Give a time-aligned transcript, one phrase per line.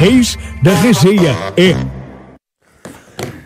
[0.00, 1.74] Reis da Resenha é.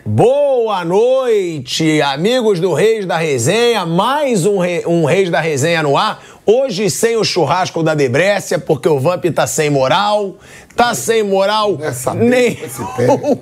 [0.05, 3.85] Boa noite, amigos do Reis da Resenha.
[3.85, 4.83] Mais um, re...
[4.85, 6.23] um Reis da Resenha no ar.
[6.45, 10.35] Hoje sem o churrasco da Debrécia, porque o Vamp tá sem moral.
[10.75, 11.77] Tá sem moral
[12.15, 13.39] nenhum,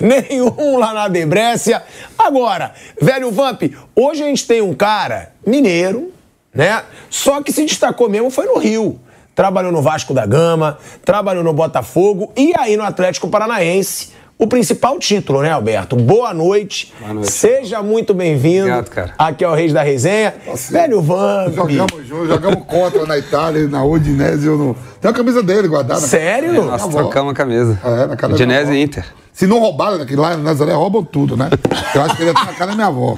[0.00, 1.82] nenhum lá na Debrécia.
[2.18, 3.62] Agora, velho Vamp,
[3.94, 6.12] hoje a gente tem um cara mineiro,
[6.52, 6.82] né?
[7.08, 9.00] Só que se destacou mesmo foi no Rio
[9.36, 14.16] trabalhou no Vasco da Gama, trabalhou no Botafogo e aí no Atlético Paranaense.
[14.38, 15.96] O principal título, né, Alberto?
[15.96, 16.92] Boa noite.
[17.00, 17.32] Boa noite.
[17.32, 18.66] Seja muito bem-vindo.
[18.66, 19.14] Obrigado, cara.
[19.16, 20.34] Aqui é o Reis da Resenha.
[20.70, 21.54] Velho Vamp.
[21.54, 24.46] Jogamos juntos, jogamos contra na Itália, na Udinese.
[24.46, 24.76] Não...
[25.00, 26.00] Tem a camisa dele guardada.
[26.00, 26.50] Sério?
[26.50, 27.78] É, nós trocamos a camisa.
[27.82, 28.82] É, na casa Udinese e.
[28.82, 29.06] Inter.
[29.32, 31.50] Se não roubaram, né, que lá em Nazaré roubam tudo, né?
[31.94, 33.16] Eu acho que ele tá na casa da minha avó.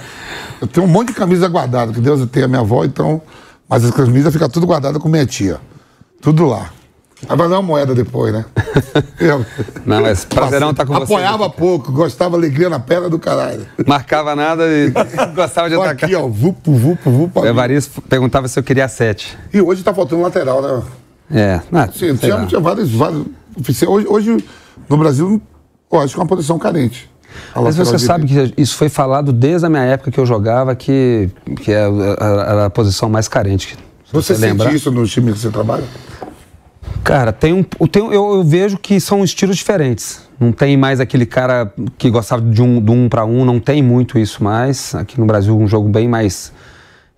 [0.61, 3.22] Eu tenho um monte de camisa guardada, que Deus tem a minha avó, então.
[3.69, 5.61] Mas as camisas ficam tudo guardadas com minha tia.
[6.20, 6.70] Tudo lá.
[7.28, 8.44] Aí vai dar uma moeda depois, né?
[9.19, 9.44] Eu-
[9.84, 11.02] Não, mas prazerão tá com você.
[11.14, 13.67] Apoiava pouco, gostava alegria na perna do caralho.
[13.86, 14.90] Marcava nada e
[15.34, 16.05] gostava de Tô atacar.
[16.08, 17.40] aqui, ó, vupo, vupo, vupo.
[17.40, 19.36] O Evaristo perguntava se eu queria sete.
[19.52, 20.83] E hoje tá faltando lateral, né?
[21.30, 23.24] É, ah, Sim, tinha, tinha vários, vários.
[23.86, 24.45] Hoje, hoje,
[24.89, 25.42] no Brasil,
[25.92, 27.11] eu acho que é uma posição carente.
[27.55, 28.55] A Mas você sabe direita.
[28.55, 31.28] que isso foi falado desde a minha época que eu jogava, que,
[31.62, 31.80] que é-
[32.20, 33.77] era era a posição mais carente.
[34.13, 34.74] Você, sente lembrar.
[34.74, 35.85] isso no time que você trabalha?
[37.05, 40.23] Cara, tem um, tem, eu, eu vejo que são estilos diferentes.
[40.39, 43.83] Não tem mais aquele cara que gostava de um, do um para um, não tem
[43.83, 44.95] muito isso mais.
[44.95, 46.52] Aqui no Brasil, um jogo bem mais.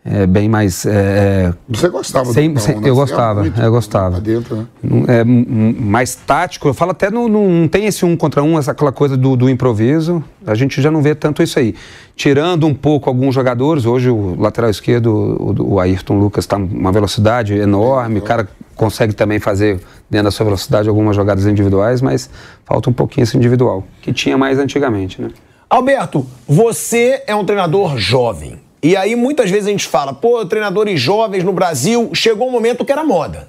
[0.05, 0.87] É, bem mais.
[0.87, 2.89] é, Você gostava Sem- do sem- né?
[2.89, 4.21] eu gostava, muito eu gostava.
[4.21, 4.67] Dentro, né?
[5.09, 6.69] é, mais tático.
[6.69, 9.37] Eu falo até no, no- não tem esse um contra um, essa aquela coisa do,
[9.37, 10.25] do improviso.
[10.47, 11.75] A gente já não vê tanto isso aí.
[12.17, 16.91] Tirando um pouco alguns jogadores, hoje o lateral esquerdo, o, o Ayrton Lucas, está uma
[16.93, 18.21] velocidade enorme.
[18.21, 22.31] O cara consegue também fazer dentro da sua velocidade algumas jogadas individuais, mas
[22.65, 25.29] falta um pouquinho esse individual, que tinha mais antigamente, né?
[25.69, 28.59] Alberto, você é um treinador jovem.
[28.83, 32.85] E aí muitas vezes a gente fala, pô, treinadores jovens no Brasil, chegou um momento
[32.85, 33.49] que era moda.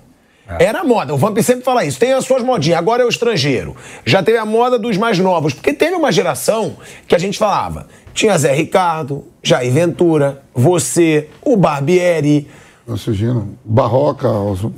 [0.60, 3.74] Era moda, o Vamp sempre fala isso, tem as suas modinhas, agora é o estrangeiro.
[4.06, 6.76] Já teve a moda dos mais novos, porque teve uma geração
[7.08, 12.50] que a gente falava, tinha Zé Ricardo, Jair Ventura, você, o Barbieri,
[12.98, 13.58] surgindo.
[13.64, 14.28] Barroca,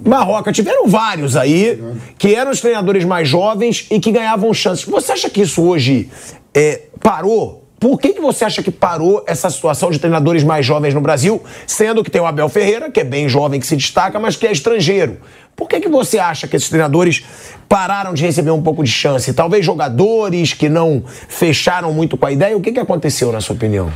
[0.05, 1.81] Marroca, tiveram vários aí
[2.17, 4.85] que eram os treinadores mais jovens e que ganhavam chances.
[4.85, 6.09] Você acha que isso hoje
[6.53, 7.62] é, parou?
[7.83, 11.43] Por que, que você acha que parou essa situação de treinadores mais jovens no Brasil,
[11.67, 14.47] sendo que tem o Abel Ferreira, que é bem jovem, que se destaca, mas que
[14.47, 15.17] é estrangeiro?
[15.53, 17.25] Por que, que você acha que esses treinadores
[17.67, 19.33] pararam de receber um pouco de chance?
[19.33, 22.55] Talvez jogadores que não fecharam muito com a ideia?
[22.55, 23.91] O que, que aconteceu, na sua opinião?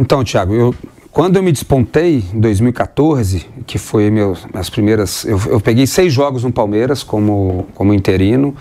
[0.00, 0.74] Então, Thiago, eu,
[1.10, 5.26] quando eu me despontei em 2014, que foi meus, minhas primeiras.
[5.26, 8.56] Eu, eu peguei seis jogos no Palmeiras como, como interino,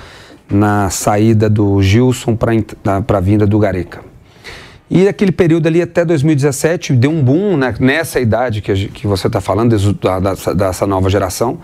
[0.52, 2.52] na saída do Gilson para
[3.18, 4.15] a vinda do Gareca.
[4.90, 9.28] E aquele período ali até 2017 deu um boom né, nessa idade que, que você
[9.28, 9.76] está falando,
[10.22, 11.60] dessa, dessa nova geração.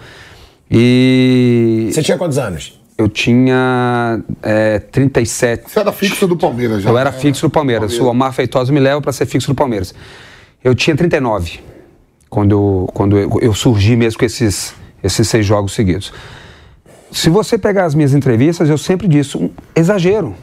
[0.69, 2.81] E Você tinha quantos anos?
[3.01, 5.69] eu tinha é, 37.
[5.69, 6.89] Você era fixo do Palmeiras já?
[6.89, 7.97] Eu era fixo do Palmeiras.
[7.99, 9.93] O Omar Feitosa me leva para ser fixo do Palmeiras.
[10.63, 11.59] Eu tinha 39
[12.29, 16.13] quando eu, quando eu, eu surgi mesmo com esses, esses seis jogos seguidos.
[17.11, 20.35] Se você pegar as minhas entrevistas, eu sempre disse um exagero.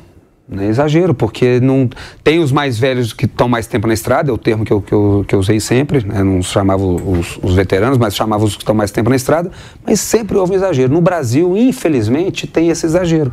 [0.49, 0.67] Né?
[0.69, 1.89] Exagero, porque não
[2.25, 4.81] tem os mais velhos que estão mais tempo na estrada, é o termo que eu,
[4.81, 6.23] que eu, que eu usei sempre, né?
[6.25, 9.50] não chamava os, os veteranos, mas chamava os que estão mais tempo na estrada,
[9.85, 10.93] mas sempre houve um exagero.
[10.93, 13.33] No Brasil, infelizmente, tem esse exagero.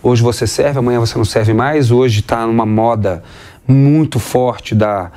[0.00, 1.90] Hoje você serve, amanhã você não serve mais.
[1.90, 3.22] Hoje está numa moda
[3.66, 5.10] muito forte da,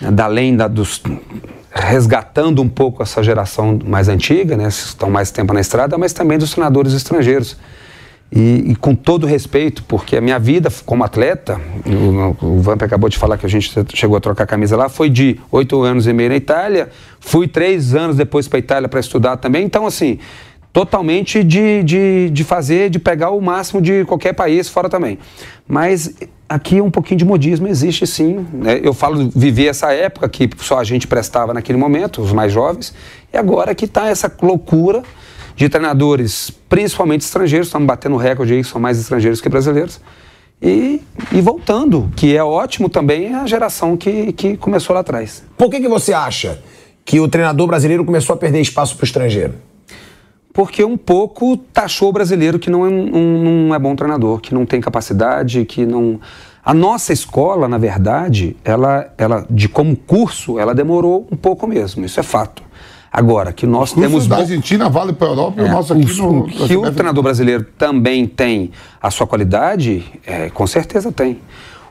[0.00, 1.02] da além da, dos,
[1.70, 6.38] resgatando um pouco essa geração mais antiga, né, estão mais tempo na estrada, mas também
[6.38, 7.58] dos treinadores estrangeiros.
[8.34, 11.60] E, e com todo respeito, porque a minha vida como atleta,
[12.40, 15.10] o, o Vamp acabou de falar que a gente chegou a trocar camisa lá, foi
[15.10, 16.88] de oito anos e meio na Itália,
[17.20, 19.64] fui três anos depois para a Itália para estudar também.
[19.64, 20.18] Então, assim,
[20.72, 25.18] totalmente de, de, de fazer, de pegar o máximo de qualquer país fora também.
[25.68, 26.14] Mas
[26.48, 28.46] aqui um pouquinho de modismo existe sim.
[28.52, 28.80] Né?
[28.82, 32.94] Eu falo viver essa época que só a gente prestava naquele momento, os mais jovens,
[33.30, 35.02] e agora que está essa loucura
[35.54, 40.00] de treinadores, principalmente estrangeiros, estamos batendo recorde aí, são mais estrangeiros que brasileiros.
[40.60, 41.02] E,
[41.32, 45.42] e voltando, que é ótimo também a geração que, que começou lá atrás.
[45.56, 46.62] Por que, que você acha
[47.04, 49.54] que o treinador brasileiro começou a perder espaço para o estrangeiro?
[50.52, 54.54] Porque um pouco taxou o brasileiro que não é, um, não é bom treinador, que
[54.54, 56.20] não tem capacidade, que não.
[56.64, 62.04] A nossa escola, na verdade, ela, ela de como curso, ela demorou um pouco mesmo,
[62.04, 62.62] isso é fato.
[63.12, 64.26] Agora, que nós temos.
[64.26, 66.44] da Argentina vale para a Europa e o É, nosso aqui os- no.
[66.46, 68.70] que o treinador brasileiro também tem
[69.02, 71.38] a sua qualidade, é, com certeza tem.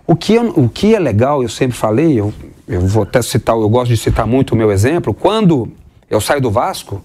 [0.08, 2.34] O que, eu- o que é legal, eu sempre falei, eu,
[2.68, 5.72] eu vou até citar, eu gosto de citar muito o meu exemplo, quando
[6.10, 7.04] eu saio do Vasco,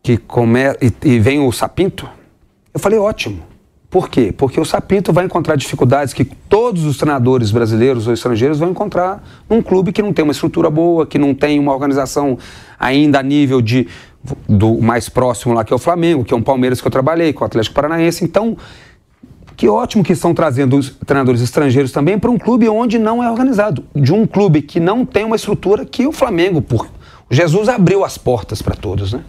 [0.00, 2.08] que come, e, e vem o Sapinto,
[2.72, 3.42] eu falei ótimo.
[3.90, 4.34] Por quê?
[4.36, 9.22] Porque o Sapinto vai encontrar dificuldades que todos os treinadores brasileiros ou estrangeiros vão encontrar
[9.48, 12.36] num clube que não tem uma estrutura boa, que não tem uma organização
[12.78, 13.88] ainda a nível de
[14.46, 17.32] do mais próximo lá que é o Flamengo, que é um Palmeiras que eu trabalhei,
[17.32, 18.24] com o Atlético Paranaense.
[18.24, 18.58] Então,
[19.56, 23.30] que ótimo que estão trazendo os treinadores estrangeiros também para um clube onde não é
[23.30, 26.88] organizado, de um clube que não tem uma estrutura que o Flamengo, por
[27.30, 29.22] Jesus abriu as portas para todos, né?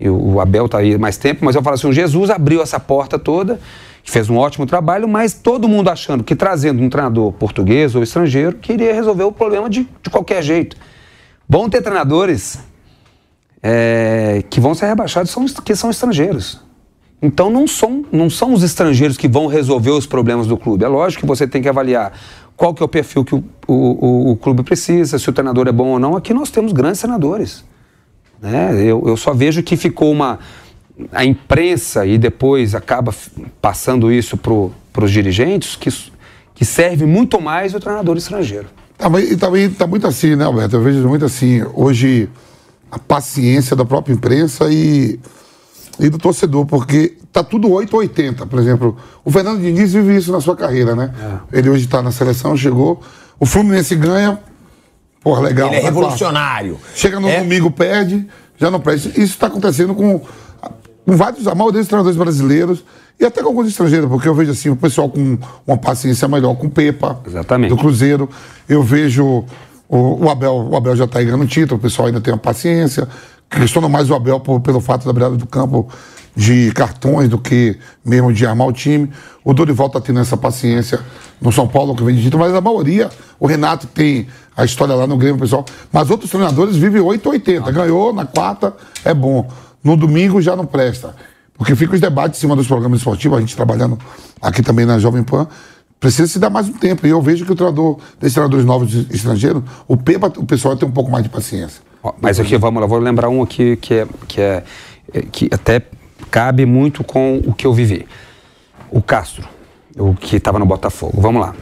[0.00, 2.80] E o Abel está aí mais tempo, mas eu falo assim, o Jesus abriu essa
[2.80, 3.60] porta toda,
[4.02, 8.56] fez um ótimo trabalho, mas todo mundo achando que trazendo um treinador português ou estrangeiro
[8.56, 10.76] queria resolver o problema de, de qualquer jeito.
[11.48, 12.58] Bom ter treinadores
[13.62, 16.60] é, que vão ser rebaixados são, que são estrangeiros.
[17.22, 20.84] Então não são, não são os estrangeiros que vão resolver os problemas do clube.
[20.84, 22.12] É lógico que você tem que avaliar
[22.56, 25.66] qual que é o perfil que o, o, o- o clube precisa, se o treinador
[25.68, 26.16] é bom ou não.
[26.16, 27.64] Aqui nós temos grandes treinadores.
[28.44, 28.74] Né?
[28.82, 30.38] Eu, eu só vejo que ficou uma.
[31.10, 33.12] A imprensa e depois acaba
[33.60, 35.90] passando isso para os dirigentes, que,
[36.54, 38.66] que serve muito mais o treinador estrangeiro.
[38.96, 40.76] Também, e também está muito assim, né, Alberto?
[40.76, 42.28] Eu vejo muito assim, hoje,
[42.92, 45.18] a paciência da própria imprensa e,
[45.98, 48.46] e do torcedor, porque tá tudo 8 ou 80.
[48.46, 51.12] Por exemplo, o Fernando Diniz vive isso na sua carreira, né?
[51.52, 51.58] É.
[51.58, 53.00] Ele hoje está na seleção, chegou.
[53.40, 54.38] O Fluminense ganha,
[55.24, 55.68] porra, legal.
[55.68, 56.78] Ele é revolucionário.
[56.94, 57.40] Chega no É.
[57.40, 58.24] domingo, perde,
[58.58, 59.08] já não presta.
[59.08, 62.84] Isso está acontecendo com, com vários, a maioria dos treinadores brasileiros
[63.18, 66.54] e até com alguns estrangeiros, porque eu vejo assim, o pessoal com uma paciência melhor
[66.56, 67.70] com o Pepa, Exatamente.
[67.70, 68.28] do Cruzeiro.
[68.68, 69.44] Eu vejo
[69.88, 73.08] o, o Abel, o Abel já está ganhando título, o pessoal ainda tem uma paciência.
[73.50, 75.88] Questiono mais o Abel por- pelo fato da beirada do campo
[76.36, 79.08] de cartões do que mesmo de armar o time.
[79.44, 80.98] O Dorival está tendo essa paciência
[81.40, 84.26] no São Paulo, que vem de título, mas a maioria, o Renato tem
[84.56, 85.64] a história lá no Grêmio, pessoal.
[85.92, 87.72] Mas outros treinadores vivem 8 ou 80.
[87.72, 88.74] Ganhou na quarta,
[89.04, 89.48] é bom.
[89.82, 91.14] No domingo já não presta.
[91.56, 93.98] Porque fica os debates em cima dos programas esportivos, a gente trabalhando
[94.40, 95.46] aqui também na Jovem Pan.
[96.00, 97.06] Precisa se dar mais um tempo.
[97.06, 100.88] E eu vejo que o treinador, desses treinadores novos estrangeiros, o Pepa, o pessoal tem
[100.88, 101.82] um pouco mais de paciência.
[102.20, 104.64] Mas aqui, vamos lá, vou lembrar um aqui que é, que é
[105.12, 105.82] é, que até
[106.30, 108.06] cabe muito com o que eu vivi.
[108.90, 109.48] O Castro,
[109.96, 111.20] o que estava no Botafogo.
[111.20, 111.54] Vamos lá.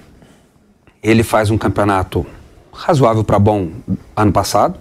[1.02, 2.26] Ele faz um campeonato
[2.72, 3.68] razoável para bom
[4.16, 4.78] ano passado,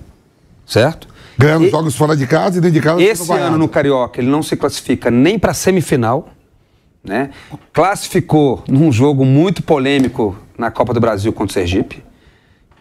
[0.65, 1.07] certo?
[1.37, 3.01] Ganhando E- jogos fora de casa e dentro de casa.
[3.01, 6.29] Esse ano no Carioca ele não se classifica nem para semifinal,
[7.03, 7.31] né?
[7.73, 12.03] Classificou num jogo muito polêmico na Copa do Brasil contra o Sergipe,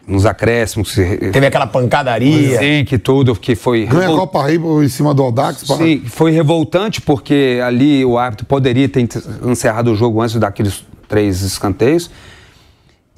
[0.07, 2.59] nos acréscimos, Teve aquela pancadaria.
[2.59, 5.65] sim, que tudo que foi Ganha a revol- Copa Rio em cima do Audax.
[5.65, 5.77] pá.
[5.77, 9.09] Sim, foi revoltante porque ali o árbitro poderia ter
[9.47, 12.11] encerrado o jogo antes daqueles três escanteios.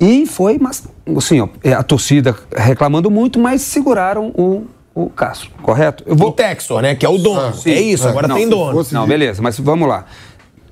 [0.04, 0.82] E foi, mas,
[1.16, 6.02] assim, ó, é, a torcida reclamando muito, mas seguraram o, o Castro, correto?
[6.04, 6.96] Eu O Textor, né?
[6.96, 7.54] Que é o dono.
[7.54, 7.70] Sim.
[7.70, 8.10] é isso, É.
[8.10, 8.72] agora Não, tem dono.
[8.72, 10.04] fosse- Não, beleza, mas vamos lá.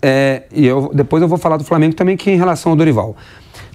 [0.02, 3.14] É, e eu, depois eu vou falar do Flamengo também, que em relação ao Dorival.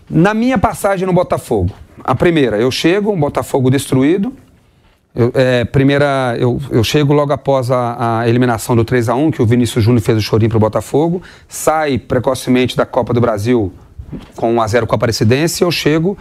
[0.10, 1.72] Na minha passagem no Botafogo,
[2.04, 4.34] a primeira, eu chego, um Botafogo destruído.
[5.16, 9.32] Eu, é, primeira, eu, eu chego logo após a, a eliminação do 3 a 1
[9.32, 11.22] que o Vinícius Júnior fez o chorinho para o Botafogo.
[11.48, 13.72] Sai precocemente da Copa do Brasil
[14.36, 15.62] com 1 a 0 com a Aparecidense.
[15.64, 16.18] Eu chego,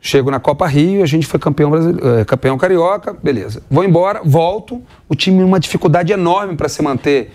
[0.00, 3.62] chego na Copa Rio, a gente foi campeão, brasile- eh, campeão carioca, beleza.
[3.70, 4.82] Vou embora, volto.
[5.08, 7.32] O time numa dificuldade enorme para se manter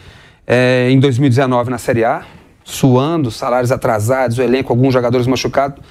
[0.47, 2.23] eh, em 2019 na Série A,
[2.63, 5.83] suando, salários atrasados, o elenco, alguns jogadores machucados.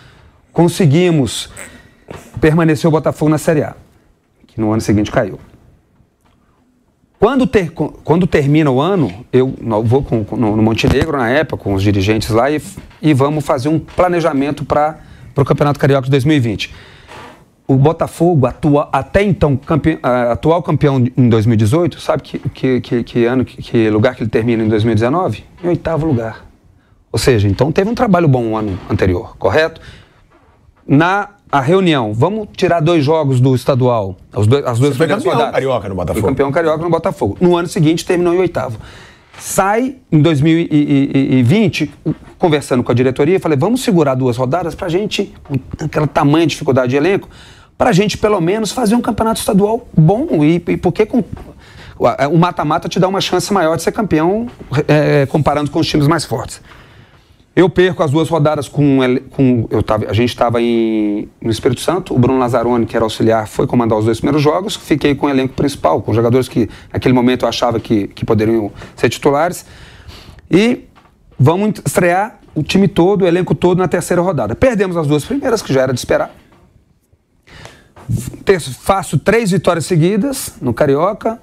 [0.52, 1.50] Conseguimos
[2.40, 3.74] permanecer o Botafogo na Série A
[4.46, 5.38] que no ano seguinte caiu.
[7.20, 11.74] Quando, ter, quando termina o ano, eu vou com, no, no Montenegro, na época, com
[11.74, 12.58] os dirigentes lá, e,
[13.02, 14.98] e vamos fazer um planejamento para
[15.36, 16.74] o Campeonato Carioca de 2020.
[17.68, 23.04] O Botafogo, atua, até então, campe, uh, atual campeão em 2018, sabe que, que, que,
[23.04, 25.44] que ano, que, que lugar que ele termina em 2019?
[25.62, 26.46] Em oitavo lugar.
[27.12, 29.78] Ou seja, então teve um trabalho bom no ano anterior, correto?
[30.86, 35.06] Na a reunião, vamos tirar dois jogos do estadual, as, dois, as duas Você foi
[35.06, 35.54] primeiras campeão rodadas.
[35.54, 36.20] carioca no Botafogo.
[36.20, 37.36] Foi campeão carioca no Botafogo.
[37.40, 38.78] No ano seguinte terminou em oitavo.
[39.38, 41.90] Sai em 2020,
[42.38, 46.90] conversando com a diretoria, falei, vamos segurar duas rodadas pra gente, com aquela tamanha dificuldade
[46.90, 47.28] de elenco,
[47.76, 50.44] pra gente pelo menos fazer um campeonato estadual bom.
[50.44, 51.24] E, e porque com,
[52.30, 54.46] o mata-mata te dá uma chance maior de ser campeão
[54.86, 56.60] é, comparando com os times mais fortes.
[57.54, 59.00] Eu perco as duas rodadas com.
[59.30, 63.48] com eu tava, a gente estava no Espírito Santo, o Bruno Lazzaroni, que era auxiliar,
[63.48, 64.76] foi comandar os dois primeiros jogos.
[64.76, 68.70] Fiquei com o elenco principal, com jogadores que naquele momento eu achava que, que poderiam
[68.94, 69.66] ser titulares.
[70.48, 70.84] E
[71.36, 74.54] vamos estrear o time todo, o elenco todo na terceira rodada.
[74.54, 76.30] Perdemos as duas primeiras, que já era de esperar.
[78.80, 81.40] Faço três vitórias seguidas no Carioca,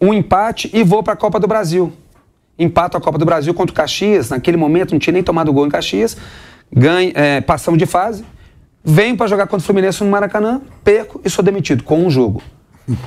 [0.00, 1.92] um empate e vou para a Copa do Brasil
[2.58, 5.66] empato a Copa do Brasil contra o Caxias, naquele momento não tinha nem tomado gol
[5.66, 6.16] em Caxias,
[6.72, 8.24] ganho, é, passamos de fase,
[8.84, 12.42] venho para jogar contra o Fluminense no Maracanã, perco e sou demitido com um jogo.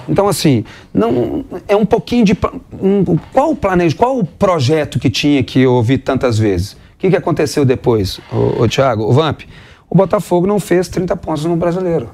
[0.08, 2.38] Então, assim, não, é um pouquinho de.
[2.80, 6.74] Um, qual o planejo, qual o projeto que tinha que eu ouvi tantas vezes?
[6.74, 9.42] O que, que aconteceu depois, o Thiago, o Vamp?
[9.90, 12.12] O Botafogo não fez 30 pontos no brasileiro.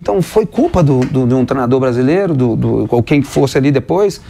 [0.00, 3.70] Então foi culpa do, do, de um treinador brasileiro, do, do, ou quem fosse ali
[3.70, 4.20] depois,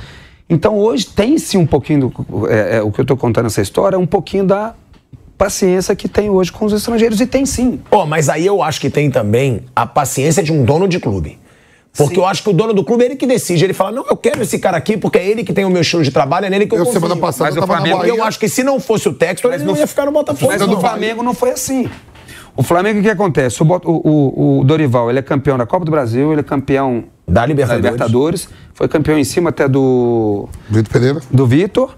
[0.50, 3.94] então hoje tem-se um pouquinho, do, é, é, o que eu estou contando essa história,
[3.94, 4.74] é um pouquinho da
[5.38, 7.80] paciência que tem hoje com os estrangeiros, e tem sim.
[7.90, 11.38] Oh, mas aí eu acho que tem também a paciência de um dono de clube.
[11.96, 12.20] Porque Sim.
[12.20, 13.64] eu acho que o dono do clube é ele que decide.
[13.64, 15.80] Ele fala: não, eu quero esse cara aqui porque é ele que tem o meu
[15.80, 17.00] estilo de trabalho, é nele que eu, eu confio.
[17.00, 19.64] semana passada mas eu o Flamengo, eu acho que se não fosse o texto, ele
[19.64, 20.52] não ia ficar no Botafogo.
[20.52, 21.90] Mas no Flamengo não foi assim.
[22.60, 23.62] O Flamengo, o que acontece?
[23.62, 27.46] O, o, o, Dorival, ele é campeão da Copa do Brasil, ele é campeão da
[27.46, 27.82] Libertadores.
[27.82, 28.48] da Libertadores.
[28.74, 30.46] Foi campeão em cima até do.
[30.68, 31.20] Vitor Pereira.
[31.30, 31.94] Do Vitor.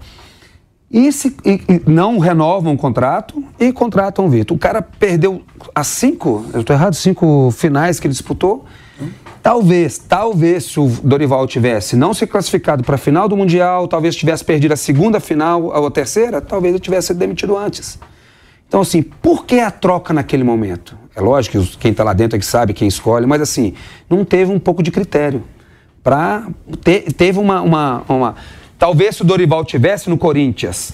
[0.89, 4.55] E, se, e, e não renovam o contrato e contratam o Vitor.
[4.55, 5.41] O cara perdeu
[5.75, 8.63] as cinco, eu estou errado, cinco finais que ele disputou.
[9.41, 14.15] Talvez, talvez se o Dorival tivesse não se classificado para a final do Mundial, talvez
[14.15, 17.99] tivesse perdido a segunda final ou a terceira, talvez ele tivesse sido demitido antes.
[18.67, 20.97] Então, assim, por que a troca naquele momento?
[21.15, 23.73] É lógico que quem está lá dentro é que sabe, quem escolhe, mas assim,
[24.09, 25.43] não teve um pouco de critério.
[26.03, 26.47] Pra
[27.15, 28.35] teve uma, uma, uma.
[28.77, 30.93] Talvez se o Dorival tivesse no Corinthians,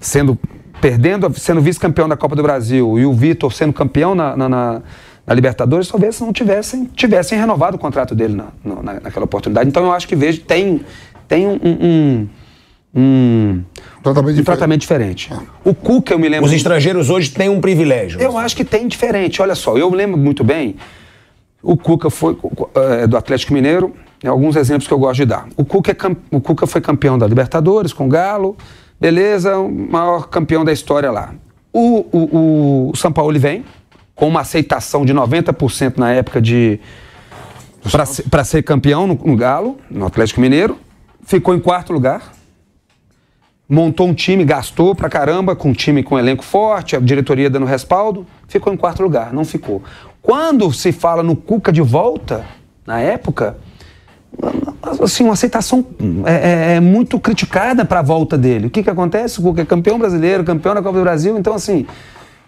[0.00, 0.38] sendo
[0.80, 4.82] perdendo, sendo vice-campeão da Copa do Brasil e o Vitor sendo campeão na, na, na,
[5.26, 9.68] na, Libertadores, talvez não tivessem, tivessem renovado o contrato dele na, na, naquela oportunidade.
[9.68, 10.80] Então eu acho que vejo tem,
[11.28, 12.28] tem um, um,
[12.94, 13.62] um,
[14.02, 15.32] tratamento, um tratamento diferente.
[15.64, 16.46] O Cuca, eu me lembro.
[16.46, 18.20] Os estrangeiros hoje têm um privilégio.
[18.20, 19.40] Eu acho que tem diferente.
[19.40, 20.76] Olha só, eu lembro muito bem.
[21.62, 22.36] O Cuca foi
[22.74, 23.94] é, do Atlético Mineiro.
[24.22, 25.46] É alguns exemplos que eu gosto de dar.
[25.56, 28.56] O Cuca, é, o Cuca foi campeão da Libertadores com o Galo.
[29.00, 31.34] Beleza, o maior campeão da história lá.
[31.72, 33.64] O, o, o São Paulo vem
[34.14, 36.80] com uma aceitação de 90% na época de
[37.90, 40.76] para ser, ser campeão no, no Galo, no Atlético Mineiro.
[41.24, 42.32] Ficou em quarto lugar
[43.70, 47.48] montou um time, gastou pra caramba, com um time com um elenco forte, a diretoria
[47.48, 49.80] dando respaldo, ficou em quarto lugar, não ficou.
[50.20, 52.44] Quando se fala no Cuca de volta,
[52.84, 53.56] na época,
[55.00, 55.86] assim, uma aceitação
[56.26, 58.66] é, é, é muito criticada para a volta dele.
[58.66, 59.38] O que, que acontece?
[59.38, 61.86] O Cuca é campeão brasileiro, campeão da Copa do Brasil, então assim.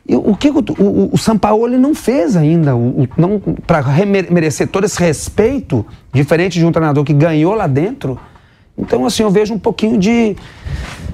[0.09, 2.73] O que o, o, o Sampaoli não fez ainda,
[3.65, 8.19] para merecer todo esse respeito, diferente de um treinador que ganhou lá dentro.
[8.77, 10.37] Então, assim, eu vejo um pouquinho de,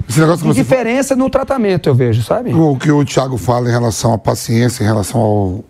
[0.07, 2.53] de diferença no tratamento, eu vejo, sabe?
[2.53, 5.63] O que o Thiago fala em relação à paciência, em relação ao,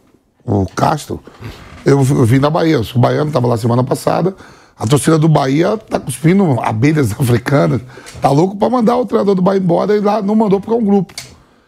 [0.46, 1.20] ao Castro,
[1.86, 4.36] eu, eu vim da Bahia, eu sou baiano, estava lá semana passada.
[4.78, 7.82] A torcida do Bahia tá cuspindo abelhas africanas,
[8.22, 10.78] tá louco para mandar o treinador do Bahia embora e lá não mandou porque é
[10.78, 11.14] um grupo.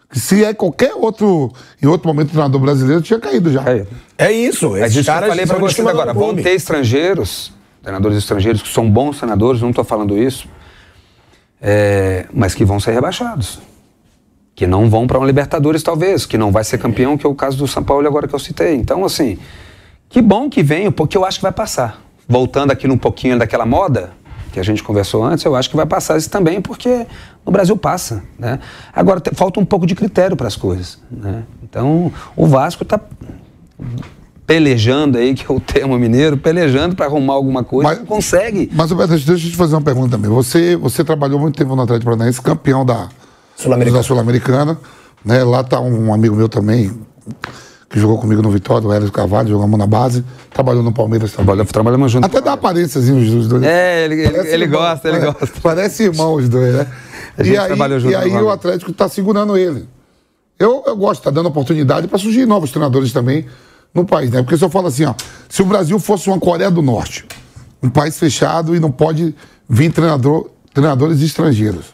[0.09, 1.51] Que se é qualquer outro,
[1.81, 3.63] em outro momento, o treinador brasileiro tinha caído já.
[3.69, 3.87] É,
[4.17, 4.75] é isso.
[4.77, 6.13] Esses é caras eu falei para vocês agora.
[6.13, 10.47] Vão ter estrangeiros, treinadores estrangeiros que são bons treinadores, não estou falando isso,
[11.61, 13.59] é, mas que vão ser rebaixados.
[14.53, 17.35] Que não vão para uma Libertadores, talvez, que não vai ser campeão, que é o
[17.35, 18.75] caso do São Paulo agora que eu citei.
[18.75, 19.39] Então, assim,
[20.09, 22.01] que bom que venha, porque eu acho que vai passar.
[22.27, 24.11] Voltando aqui um pouquinho daquela moda
[24.51, 27.07] que a gente conversou antes, eu acho que vai passar isso também, porque
[27.45, 28.21] no Brasil passa.
[28.38, 28.59] Né?
[28.93, 31.00] Agora, falta um pouco de critério para as coisas.
[31.09, 31.43] Né?
[31.63, 33.00] Então, o Vasco está
[34.45, 38.69] pelejando aí, que é o termo mineiro, pelejando para arrumar alguma coisa, Mas- não consegue.
[38.74, 40.29] Mas, Roberto, deixa eu te fazer uma pergunta também.
[40.29, 43.07] Você, você trabalhou muito tempo no Atlético Paranaense, campeão da
[43.55, 44.03] Sul-Americana.
[44.03, 44.77] Sul-Americana.
[45.24, 45.43] Né?
[45.43, 46.91] Lá tá um amigo meu também,
[47.89, 51.45] que jogou comigo no Vitória, o Hélio Carvalho, jogamos na base, trabalhou no Palmeiras também.
[51.45, 52.25] Trabalha- Trabalhamos junto.
[52.25, 53.62] Até dá aparênciazinho os dois.
[53.63, 55.60] É, ele, ele, ele irmão, gosta, ele parece- gosta.
[55.62, 56.88] Parece irmão os dois, né?
[57.38, 59.88] A gente E aí, trabalhou junto e aí o Atlético tá segurando ele.
[60.60, 63.45] Eu, eu gosto, tá dando oportunidade para surgir novos treinadores também
[63.93, 64.41] no país, né?
[64.41, 65.13] Porque se eu falo assim, ó,
[65.50, 67.25] se o Brasil fosse uma Coreia do Norte,
[67.81, 69.36] um país fechado e não pode
[69.67, 71.86] vir treinador, treinadores estrangeiros,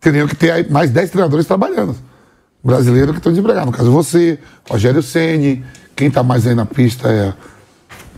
[0.00, 1.94] teriam que ter mais 10 treinadores trabalhando.
[2.62, 3.70] Brasileiros que estão desempregados.
[3.70, 5.64] No caso, você, Rogério Ceni,
[5.96, 7.32] quem tá mais aí na pista é.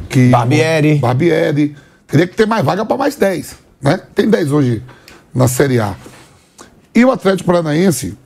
[0.09, 0.97] Que, Barbieri.
[0.97, 1.77] Barbieri.
[2.07, 3.57] Teria que ter mais vaga para mais 10.
[3.81, 4.01] Né?
[4.15, 4.83] Tem 10 hoje
[5.35, 5.95] na Série A.
[6.95, 8.19] E o Atlético Paranaense,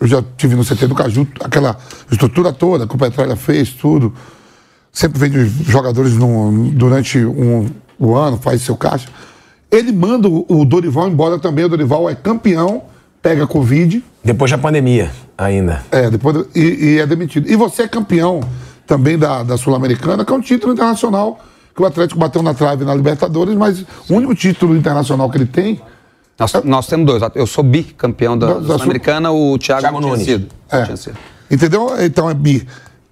[0.00, 1.76] eu já tive no CT do Caju, aquela
[2.10, 4.12] estrutura toda que o Petralha fez, tudo.
[4.92, 9.08] Sempre vende os jogadores no- durante um, o ano, faz seu caixa.
[9.70, 11.64] Ele manda o, Dorival embora também.
[11.64, 12.82] O Dorival é campeão,
[13.22, 15.84] pega Covid, Depois da pandemia, ainda.
[15.92, 17.48] é, depois do- e, e é demitido.
[17.50, 18.40] E você é campeão
[18.86, 21.38] também da, da Sul-Americana, que é um título internacional
[21.76, 25.46] que o Atlético bateu na trave na Libertadores, mas o único título internacional que ele
[25.46, 25.80] tem
[26.38, 27.22] Nós, nós temos dois.
[27.34, 30.26] Eu sou bicampeão da, Da- Sul-Americana, o Thiago, Thiago não tinha Nunes.
[30.26, 30.48] sido.
[30.70, 30.82] É.
[30.84, 31.16] Tinha sido.
[31.50, 31.88] Entendeu?
[32.00, 32.66] Então é bi.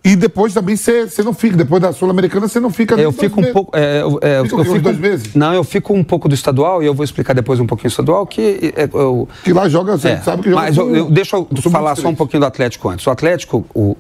[0.05, 3.39] E depois também você não fica, depois da Sul-Americana você não fica Eu dois fico
[3.41, 3.53] um meses.
[3.53, 3.77] pouco.
[3.77, 5.35] é, eu, é, Fica eu fico, dois meses?
[5.35, 7.93] Não, eu fico um pouco do estadual e eu vou explicar depois um pouquinho do
[7.93, 10.63] estadual, que é, eu, Que lá joga, você É, sabe que joga.
[10.63, 12.17] Mas eu, eu- deixa eu falar só um sub-23.
[12.17, 13.05] pouquinho do Atlético antes.
[13.05, 13.97] O Atlético, o-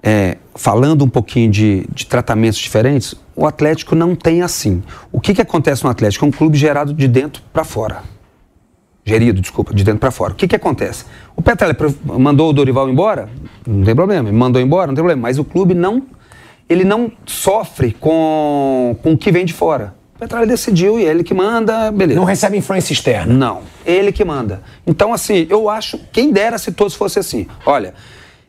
[0.00, 4.80] é, falando um pouquinho de, de tratamentos diferentes, o Atlético não tem assim.
[5.10, 6.24] O que, que acontece no Atlético?
[6.24, 8.04] É um clube gerado de dentro para fora.
[9.04, 10.32] Gerido, desculpa, de dentro para fora.
[10.32, 11.04] O que, que acontece?
[11.36, 13.28] O Petralha mandou o Dorival embora?
[13.66, 14.28] Não tem problema.
[14.28, 14.86] Ele mandou embora?
[14.86, 15.22] Não tem problema.
[15.22, 16.04] Mas o clube não,
[16.68, 19.94] ele não sofre com, com o que vem de fora.
[20.14, 22.20] O Petralha decidiu e é ele que manda, beleza.
[22.20, 23.34] Não recebe influência externa.
[23.34, 24.62] Não, ele que manda.
[24.86, 27.48] Então, assim, eu acho, quem dera se todos fossem assim.
[27.66, 27.94] Olha,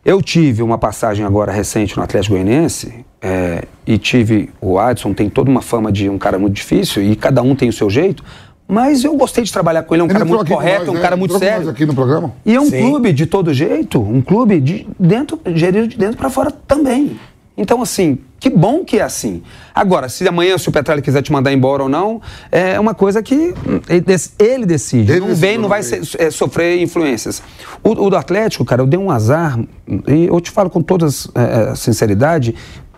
[0.06, 5.30] eu tive uma passagem agora recente no Atlético Goianiense é, e tive, o Adson tem
[5.30, 8.24] toda uma fama de um cara muito difícil e cada um tem o seu jeito,
[8.68, 10.92] mas eu gostei de trabalhar com ele, é um Ele cara muito correto, nós, é
[10.92, 11.02] um né?
[11.02, 11.70] cara muito sério.
[11.70, 12.34] aqui no programa.
[12.46, 12.80] E é um Sim.
[12.90, 17.20] clube de todo jeito, um clube de dentro, gerido de dentro para fora também.
[17.56, 19.44] Então, assim, que bom que é assim.
[19.76, 22.20] Agora, se amanhã, se o Petralha quiser te mandar embora ou não,
[22.52, 25.12] é uma coisa que hum, ele dec- ele decide.
[25.12, 27.44] Ele não decide, vem, não vai ser- é, sofrer influências.
[27.84, 29.60] O, o do Atlético, cara, eu dei um azar,
[30.08, 32.56] e eu te falo com toda é, sinceridade,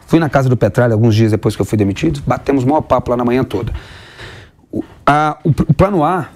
[0.08, 2.82] fui na casa do Petralha alguns dias depois que eu fui demitido, batemos o maior
[2.82, 3.73] papo lá na manhã toda.
[5.08, 6.28] O, a- o o plano A,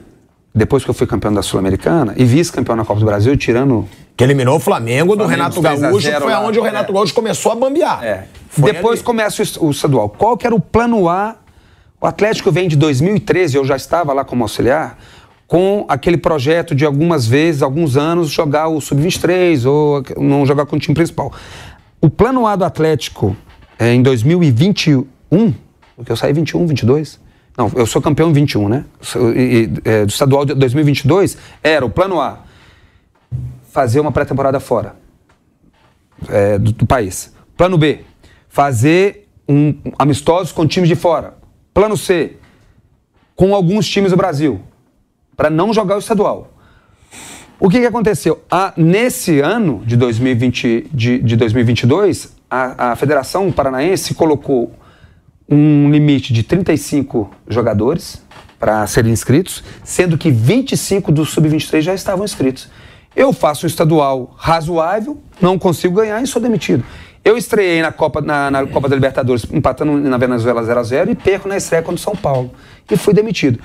[0.53, 4.23] depois que eu fui campeão da Sul-Americana e vice-campeão na Copa do Brasil, tirando Que
[4.23, 6.95] eliminou o Flamengo do Flamengo, Renato 3 a Gaúcho, 0 foi onde o Renato É.
[6.95, 8.03] Gaúcho começou a bambear.
[8.03, 8.25] É.
[8.57, 9.03] Depois ali.
[9.05, 10.09] começa o o estadual.
[10.09, 11.35] Qual que era o plano A?
[12.01, 14.97] O Atlético vem de 2013, eu já estava lá como auxiliar,
[15.47, 20.75] com aquele projeto de algumas vezes, alguns anos, jogar o Sub-23 ou não jogar com
[20.75, 21.31] o time principal.
[22.01, 23.35] O plano A do Atlético
[23.77, 25.53] é, em 2021,
[25.95, 27.19] porque eu saí 21, 22.
[27.59, 28.85] Não, eu sou campeão em 21, né?
[29.35, 32.39] E- e, é, do estadual de 2022 era o plano A
[33.69, 34.95] fazer uma pré-temporada fora
[36.29, 37.33] é, do, do país.
[37.57, 38.05] Plano B,
[38.47, 41.33] fazer um, um amistosos com times de fora.
[41.73, 42.37] Plano C,
[43.35, 44.61] com alguns times do Brasil,
[45.35, 46.53] para não jogar o estadual.
[47.59, 48.41] O que, que aconteceu?
[48.49, 54.71] Ah, nesse ano de, 2020, de, de 2022, a, a Federação Paranaense colocou
[55.49, 58.21] um limite de 35 jogadores
[58.59, 62.69] para serem inscritos, sendo que 25 do Sub-23 já estavam inscritos.
[63.15, 66.83] Eu faço um estadual razoável, não consigo ganhar e sou demitido.
[67.23, 71.11] Eu estreiei na Copa, na, na Copa da Libertadores, empatando na Venezuela 0 a 0
[71.11, 72.51] e perco na estreia contra o São Paulo.
[72.89, 73.59] E fui demitido.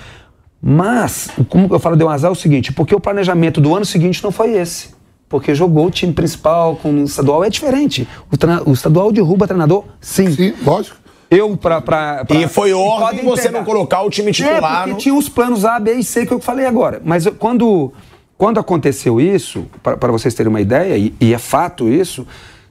[0.61, 3.85] Mas, como eu falo, deu um azar é o seguinte, porque o planejamento do ano
[3.85, 4.95] seguinte não foi esse.
[5.29, 8.09] Porque jogou o time principal com o estadual, é diferente.
[8.31, 10.31] O, o estadual derruba treinador, sim.
[10.31, 11.04] Sim, lógico.
[11.37, 14.77] Eu, pra, pra, pra- E foi ordem você não colocar o time É, titular.
[14.79, 17.01] porque no- tinha os planos A, B e C que eu falei agora.
[17.05, 17.93] Mas quando,
[18.37, 22.27] quando aconteceu isso, para vocês terem uma ideia, e, e é fato isso,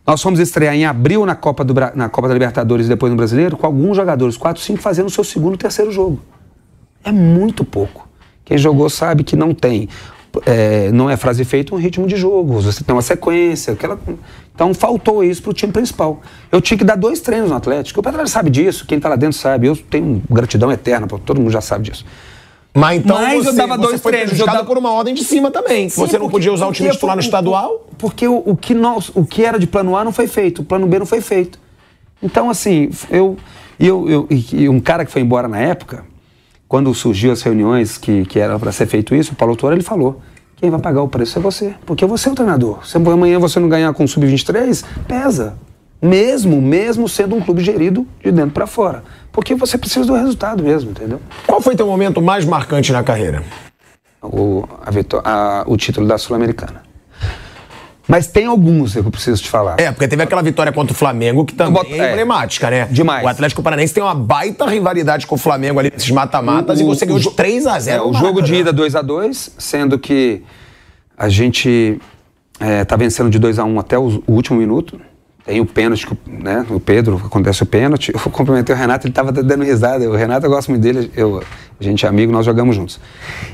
[0.05, 3.17] nós fomos estrear em abril na Copa, do, na Copa da Libertadores e depois no
[3.17, 6.19] Brasileiro, com alguns jogadores, 4, 5, fazendo o seu segundo terceiro jogo.
[7.03, 8.07] É muito pouco.
[8.45, 9.87] Quem jogou sabe que não tem.
[10.45, 12.59] É, não é frase feita um ritmo de jogo.
[12.61, 13.73] Você tem uma sequência.
[13.73, 13.99] Aquela...
[14.53, 16.21] Então faltou isso para o time principal.
[16.51, 17.99] Eu tinha que dar dois treinos no Atlético.
[17.99, 19.67] O Petralha sabe disso, quem está lá dentro sabe.
[19.67, 22.05] Eu tenho gratidão eterna, todo mundo já sabe disso.
[22.75, 25.23] Mas então Mas você, eu dava dois foi treinos, eu dava- por uma ordem de
[25.23, 25.89] cima também.
[25.89, 27.87] Sim, você não porque- podia usar o time titular no estadual?
[27.99, 30.65] Porque o, o que nós, o que era de plano A não foi feito, o
[30.65, 31.59] plano B não foi feito.
[32.21, 33.37] Então, assim, eu,
[33.79, 36.03] eu, eu e um cara que foi embora na época,
[36.73, 39.83] quando surgiu as reuniões que, que era para ser feito isso, o Paulo Toro, ele
[39.83, 40.19] falou,
[40.55, 42.83] quem vai pagar o preço é você, porque você é o treinador.
[42.83, 45.55] Se amanhã você não ganhar com o Sub-23, pesa.
[46.01, 49.03] Mesmo, mesmo sendo um clube gerido de dentro para fora.
[49.31, 51.21] Porque você precisa do resultado mesmo, entendeu?
[51.45, 53.43] Qual foi teu momento mais marcante na carreira?
[54.19, 54.89] O, a
[55.29, 56.81] a- o título da Sul-Americana.
[58.07, 59.79] Mas tem alguns que eu preciso te falar.
[59.79, 62.09] É, porque teve aquela vitória contra o Flamengo que também boto- é é.
[62.11, 62.85] emblemática, né?
[62.91, 63.23] Demais.
[63.23, 67.05] O Atlético Paranaense tem uma baita rivalidade com o Flamengo ali nesses mata-matas e você
[67.05, 69.97] ganhou de jo- 3 a 0 É, o jogo de ida 2 a 2 sendo
[69.97, 70.43] que
[71.17, 71.97] a gente
[72.59, 74.99] é, tá vencendo de 2 a 1 até o, o último minuto.
[75.45, 76.65] Tem o pênalti, o- né?
[76.69, 78.13] O Pedro, acontece o pênalti.
[78.13, 80.09] Eu cumprimentei o Renato, ele estava dando risada.
[80.09, 81.43] O Renato, eu gosto muito dele, eu,
[81.79, 82.97] a gente é amigo, nós jogamos juntos.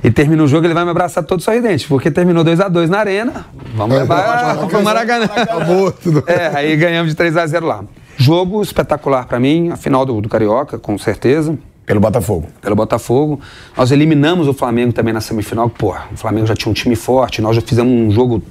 [0.04, 2.92] E termina o jogo, ele vai me abraçar todo sorridente, porque terminou 2 a 2
[2.92, 3.48] na arena.
[3.76, 5.26] Vamos É, levar vai, pro Maracanã.
[5.26, 6.24] Acabou tudo.
[6.28, 7.84] É, aí ganhamos de 3 a 0 lá.
[8.18, 12.50] Jogo espetacular para mim, a final do, do Carioca, com certeza Pelo Botafogo.
[12.62, 13.40] pelo Botafogo.
[13.76, 15.68] Nós eliminamos o Flamengo também na semifinal.
[15.70, 18.44] Pô, o Flamengo já tinha um time forte, nós já fizemos um jogo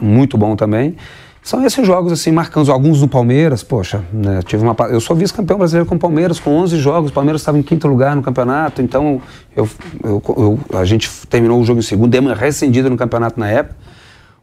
[0.00, 0.96] muito bom também.
[1.42, 5.16] São esses jogos assim marcantes, alguns do Palmeiras, poxa, né, eu tive uma eu sou
[5.16, 8.22] vice-campeão brasileiro com o Palmeiras com 11 jogos, o Palmeiras estava em quinto lugar no
[8.22, 9.20] campeonato, então
[9.56, 9.68] eu,
[10.04, 10.22] eu-
[10.70, 13.74] eu- a gente terminou o jogo em segundo, deu uma rescindida no campeonato na época.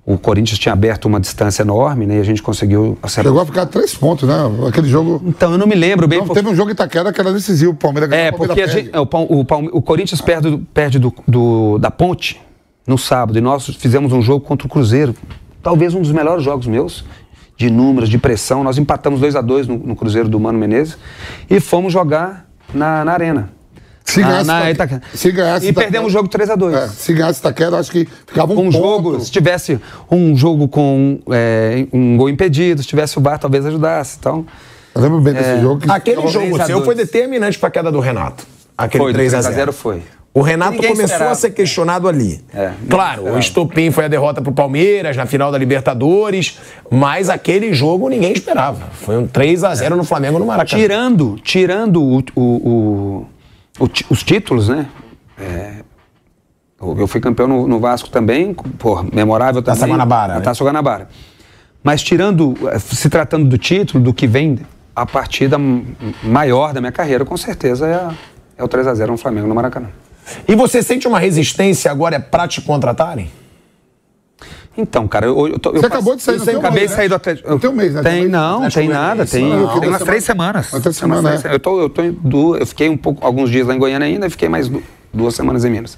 [0.05, 3.29] O Corinthians tinha aberto uma distância enorme, né, e a gente conseguiu acertar.
[3.31, 4.35] Chegou a ficar três pontos, né?
[4.67, 5.21] Aquele jogo.
[5.25, 7.31] Então, eu não me lembro bem Não, por- teve um jogo em Itaquera que era
[7.31, 8.87] decisivo, o Palmeiras ganhou, É, o Palmeiras porque a perde.
[8.87, 12.41] gente- é, o, o Palme- o Corinthians perde, do- perde do, do- da ponte
[12.87, 15.13] no sábado e nós fizemos um jogo contra o Cruzeiro.
[15.61, 17.03] Talvez um dos melhores jogos meus,
[17.57, 18.63] de números, de pressão.
[18.63, 20.97] Nós empatamos 2 a 2 no, no Cruzeiro do Mano Menezes
[21.49, 23.49] e fomos jogar na, na Arena.
[24.05, 25.17] Se na, ganhasse na Itaque- Itaquera.
[25.17, 28.07] se ganhasse E perdemos o jogo 3 a 2 É, se ganhasse Itaquera, acho que
[28.25, 28.71] ficava um, um ponto.
[28.71, 33.63] jogo, se tivesse um jogo com é, um gol impedido, se tivesse o VAR, talvez
[33.67, 34.17] ajudasse.
[34.19, 34.47] Então,
[34.95, 35.61] Eu lembro bem desse É.
[35.61, 35.81] jogo.
[35.81, 36.85] Que Aquele jogo 3 a seu 2.
[36.85, 38.47] foi determinante pra queda do Renato.
[38.75, 40.01] Aquele foi, 3 a 3 a 0 0 foi.
[40.33, 41.31] O Renato Ninguém começou esperava.
[41.31, 42.39] a ser questionado ali.
[42.53, 43.39] É, claro, o esperava.
[43.39, 48.87] estopim foi a derrota pro Palmeiras na final da Libertadores, mas aquele jogo ninguém esperava.
[48.91, 50.81] Foi um 3 a 0 no Flamengo no Maracanã.
[50.81, 53.25] Tirando, tirando o- o- o-
[53.85, 54.85] o os títulos, né?
[55.39, 55.71] É,
[56.79, 59.79] eu fui campeão no, no Vasco também, pô, memorável também.
[59.79, 60.45] Taça Guanabara, Na né?
[60.45, 61.09] Taça Guanabara.
[61.83, 64.59] Mas tirando, eh, se tratando do título, do que vem,
[64.95, 65.57] a partida
[66.21, 68.13] maior da minha carreira, com certeza, é, a-
[68.57, 69.87] é o 3x0 no Flamengo, no Maracanã.
[70.47, 73.31] E você sente uma resistência agora é pra te contratarem?
[74.77, 76.93] Então, cara, eu, eu, tô- eu Você acabou de sair, não tem um acabei de
[76.93, 77.49] sair do Atlético.
[77.49, 78.01] Não tem um mês, né?
[78.01, 78.31] Tem, Tem mês.
[78.31, 79.25] não, tem Atlético nada.
[79.25, 80.73] Tem, não, tem eu fiquei umas uma três semana- semanas.
[80.73, 81.53] umas três Tem umas semanas, é.
[81.53, 84.07] Eu tô, eu tô em duas, eu fiquei um pouco, alguns dias lá em Goiânia
[84.07, 84.81] ainda, e fiquei mais du-
[85.13, 85.97] duas semanas em Minas.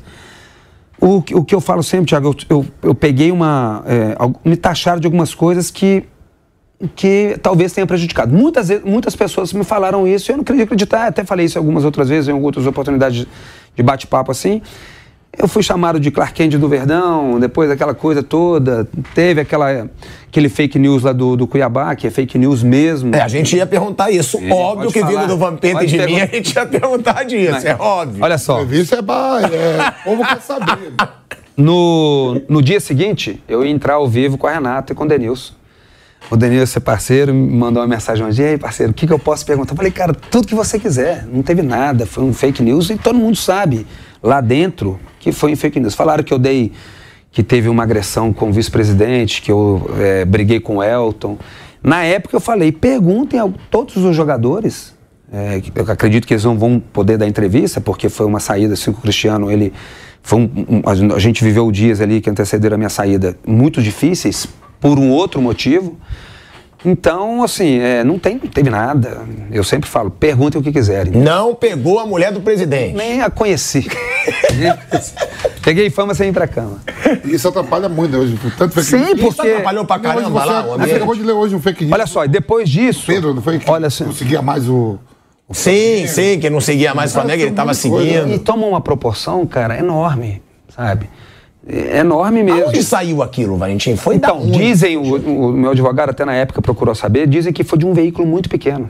[1.00, 3.84] O, que- o que eu falo sempre, Thiago, eu, eu, eu peguei uma.
[3.86, 4.16] é,
[4.50, 6.04] me taxaram de algumas coisas que,
[6.96, 8.34] que talvez tenha prejudicado.
[8.34, 11.06] Muitas, vezes- muitas pessoas me falaram isso e eu não queria acreditar.
[11.06, 13.28] Até falei isso algumas outras vezes, em outras oportunidades
[13.76, 14.62] de, bate-papo assim.
[15.38, 18.86] Eu fui chamado de Clark Kent do Verdão, depois aquela coisa toda.
[19.16, 19.90] Teve aquela,
[20.28, 23.16] aquele fake news lá do, do Cuiabá, que é fake news mesmo.
[23.16, 24.38] É, a gente ia perguntar isso.
[24.44, 25.26] É, óbvio que vindo falar.
[25.28, 28.22] do Vampeta e de mim, a gente ia perguntar disso, é óbvio.
[28.22, 28.62] Olha só.
[28.64, 30.94] Isso é, ba- é, o povo quer saber.
[31.56, 35.08] No, no dia seguinte, eu ia entrar ao vivo com a Renata e com o
[35.08, 35.54] Denilson.
[36.30, 38.42] O Denilson é parceiro, me mandou uma mensagem hoje.
[38.42, 39.74] E aí, parceiro, o que, que eu posso perguntar?
[39.74, 41.26] Eu falei, cara, tudo que você quiser.
[41.26, 43.86] Não teve nada, foi um fake news e todo mundo sabe
[44.24, 45.94] lá dentro que foi um fake news.
[45.94, 46.72] Falaram que eu dei,
[47.32, 51.38] que teve uma agressão com o vice-presidente, que eu eh, briguei com o Elton.
[51.84, 54.94] Na época eu falei, perguntem a todos os jogadores.
[55.64, 58.92] que eu acredito que eles não vão poder dar entrevista, porque foi uma saída assim
[58.92, 59.72] o Cristiano, ele
[60.22, 64.46] foi um, um- a gente viveu dias ali que antecederam a minha saída muito difíceis
[64.82, 65.98] por um outro motivo.
[66.84, 69.22] Então, assim, é, não, tem, não teve nada.
[69.52, 71.14] Eu sempre falo, perguntem o que quiserem.
[71.14, 72.96] Não pegou a mulher do presidente.
[72.96, 73.88] Nem a conheci.
[75.62, 76.80] Peguei fama sem ir pra cama.
[77.24, 78.18] Isso atrapalha muito, né?
[78.18, 79.10] Hoje, tanto fake Sim, news.
[79.20, 80.96] Isso porque- atrapalhou pra Não, caramba você, lá, você ambiente.
[80.96, 81.94] acabou de ler hoje um fake news.
[81.94, 83.04] Olha só, e depois disso.
[83.06, 83.60] Pedro, não foi?
[83.60, 84.06] Que Olha assim.
[84.06, 84.98] Não seguia mais o.
[85.52, 88.40] Sim, sim, que não seguia mais o Flamengo, ele tava muita coisa, E seguindo.
[88.40, 90.42] toma uma proporção, cara, enorme,
[90.74, 91.10] sabe?
[91.68, 92.70] É enorme mesmo.
[92.70, 93.96] Onde saiu aquilo, Valentim?
[93.96, 94.58] Foi da Então, onde?
[94.58, 97.94] dizem, o, o meu advogado até na época procurou saber, dizem que foi de um
[97.94, 98.90] veículo muito pequeno.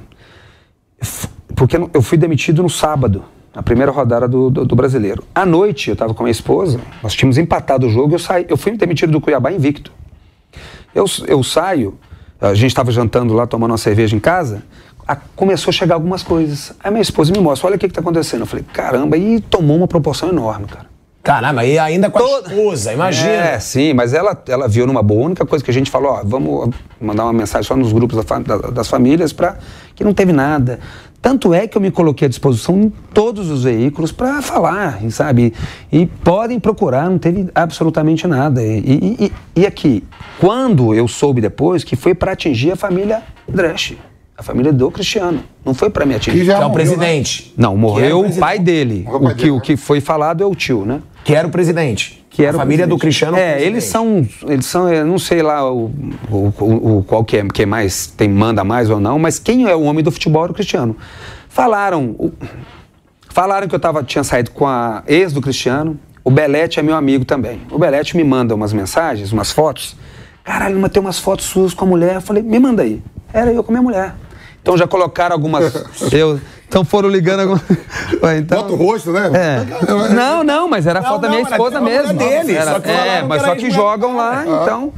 [1.56, 5.24] Porque eu- eu fui demitido no sábado, na primeira rodada do, do, do brasileiro.
[5.36, 8.46] À noite, eu estava com a minha esposa, nós tínhamos empatado o jogo, eu, saí,
[8.48, 9.92] eu fui demitido do Cuiabá invicto.
[10.96, 11.98] Eu, eu saio,
[12.40, 14.64] a gente estava jantando lá, tomando uma cerveja em casa,
[15.08, 16.74] a- começou a chegar algumas coisas.
[16.82, 18.42] Aí minha esposa me mostra, olha o que está acontecendo.
[18.42, 20.90] Eu falei, caramba, e tomou uma proporção enorme, cara.
[21.24, 23.30] Caramba, e ainda com a Toda- esposa, imagina.
[23.32, 25.22] É, sim, mas ela, ela viu numa boa.
[25.22, 28.24] A única coisa que a gente falou, ó, vamos mandar uma mensagem só nos grupos
[28.26, 29.58] da das famílias para
[29.96, 30.80] que não teve nada.
[31.22, 35.54] Tanto é que eu me coloquei à disposição em todos os veículos para falar, sabe?
[35.92, 38.64] E podem procurar, não teve absolutamente nada.
[38.64, 39.32] E, e- e-
[39.62, 40.04] e aqui,
[40.40, 43.96] quando eu soube depois que foi para atingir a família Dresch,
[44.38, 46.40] a família do Cristiano, não foi para me atingir.
[46.40, 46.96] Que já Que é o morreu, né?
[46.96, 47.54] presidente.
[47.58, 48.40] Não, morreu o presidente.
[48.40, 49.04] pai dele.
[49.06, 49.62] Morreu o pai O que, dele, o né?
[49.62, 51.02] que foi falado é o tio, né?
[51.24, 52.20] Que era o presidente.
[52.30, 53.28] que era a família do presidente.
[53.28, 53.38] Cristiano.
[53.38, 53.72] É, presidente.
[53.74, 55.92] eles são, eles são, eu não sei lá o,
[56.30, 59.38] o, o- o- qual que é, que é mais, tem manda mais ou não, mas
[59.38, 60.96] quem é o homem do futebol era o Cristiano.
[61.50, 62.32] Falaram, o-
[63.30, 66.00] falaram que eu tava, tinha saído com a ex do Cristiano.
[66.24, 67.62] O Belete é meu amigo também.
[67.72, 69.96] O Belete me manda umas mensagens, umas fotos.
[70.44, 72.16] Caralho, mas tem umas fotos suas com a mulher.
[72.16, 73.02] Eu falei, me manda aí.
[73.34, 74.14] Era eu com a minha mulher.
[74.62, 75.74] Então já colocaram algumas.
[76.14, 77.62] eu, então foram ligando algumas.
[78.38, 79.32] Então, Bota o rosto, né?
[79.34, 80.14] é.
[80.14, 82.20] Não, não, mas era a Não, foto da minha era esposa a mulher mesmo.
[82.20, 84.94] dele, Era- só que é, mas só era que jogam lá, então.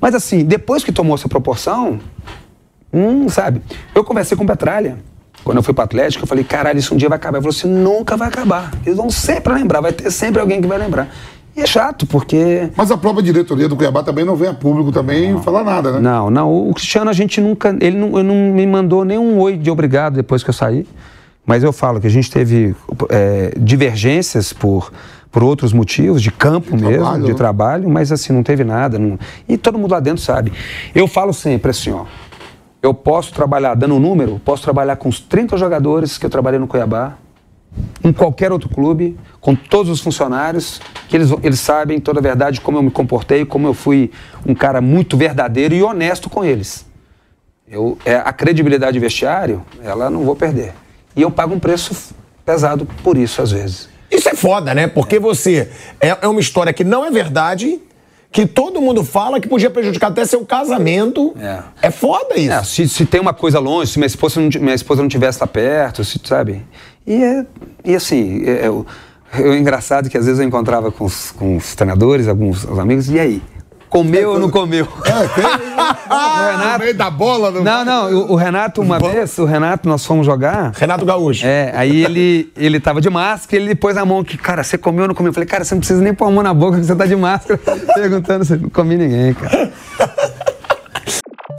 [0.00, 1.98] Mas assim, depois que tomou essa proporção,
[2.92, 3.60] hum, sabe?
[3.94, 4.98] Eu conversei com o Petralha.
[5.44, 7.38] Quando eu fui pro Atlético, eu falei, caralho, isso um dia vai acabar.
[7.38, 8.70] Ele falou assim, nunca vai acabar.
[8.86, 11.08] Eles vão sempre lembrar, vai ter sempre alguém que vai lembrar.
[11.56, 12.70] E é chato, porque.
[12.76, 16.00] Mas a própria diretoria do Cuiabá também não vem a público também falar nada, né?
[16.00, 16.68] Não, não.
[16.70, 17.76] O Cristiano, a gente nunca.
[17.80, 20.86] Ele não, ele não me mandou nenhum oi de obrigado depois que eu saí.
[21.44, 22.74] Mas eu falo que a gente teve
[23.10, 24.92] é, divergências por,
[25.30, 27.34] por outros motivos, de campo De mesmo, trabalho, de né?
[27.36, 28.98] trabalho, mas assim, não teve nada.
[28.98, 30.52] não- E todo mundo lá dentro sabe.
[30.94, 32.04] Eu falo sempre assim, ó.
[32.80, 36.58] Eu posso trabalhar, dando um número, posso trabalhar com os 30 jogadores que eu trabalhei
[36.58, 37.14] no Cuiabá,
[38.04, 42.60] em qualquer outro clube, com todos os funcionários, que eles, eles sabem toda a verdade,
[42.60, 44.10] como eu me comportei, como eu fui
[44.46, 46.86] um cara muito verdadeiro e honesto com eles.
[47.68, 50.74] Eu, é, a credibilidade de vestiário, ela não vou perder.
[51.16, 53.88] E eu pago um preço pesado por isso, às vezes.
[54.10, 54.86] Isso é foda, né?
[54.86, 55.70] Porque você.
[55.98, 57.80] É, é uma história que não é verdade,
[58.30, 61.34] que todo mundo fala que podia prejudicar até seu casamento.
[61.38, 61.62] É.
[61.88, 62.52] É foda isso.
[62.52, 65.38] É, se, se tem uma coisa longe, se minha esposa não, minha esposa não tivesse
[65.40, 66.62] lá perto, se, sabe?
[67.06, 67.46] E, é,
[67.84, 68.86] e assim, é, é, o
[69.34, 72.78] é o engraçado que às vezes eu encontrava com os, com os treinadores, alguns os
[72.78, 73.42] amigos, e aí?
[73.88, 74.86] Comeu ou não comeu?
[75.04, 75.44] É, tem.
[75.44, 77.50] Renato- no meio da bola.
[77.50, 77.62] No...
[77.62, 80.72] Não, não, o, o Renato, uma vez, o Renato, nós fomos jogar.
[80.74, 81.46] Renato Gaúcho.
[81.46, 84.78] É, aí ele, ele tava de máscara e ele pôs a mão que, cara, você
[84.78, 85.30] comeu ou não comeu?
[85.30, 87.04] Eu falei, cara, você não precisa nem pôr a mão na boca que você tá
[87.04, 87.58] de máscara.
[87.94, 89.72] Perguntando se não comi ninguém, cara.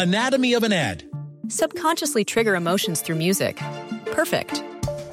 [0.02, 1.06] Anatomy of an ad.
[1.50, 3.62] Subconsciously trigger emotions through music.
[4.16, 4.64] Perfect.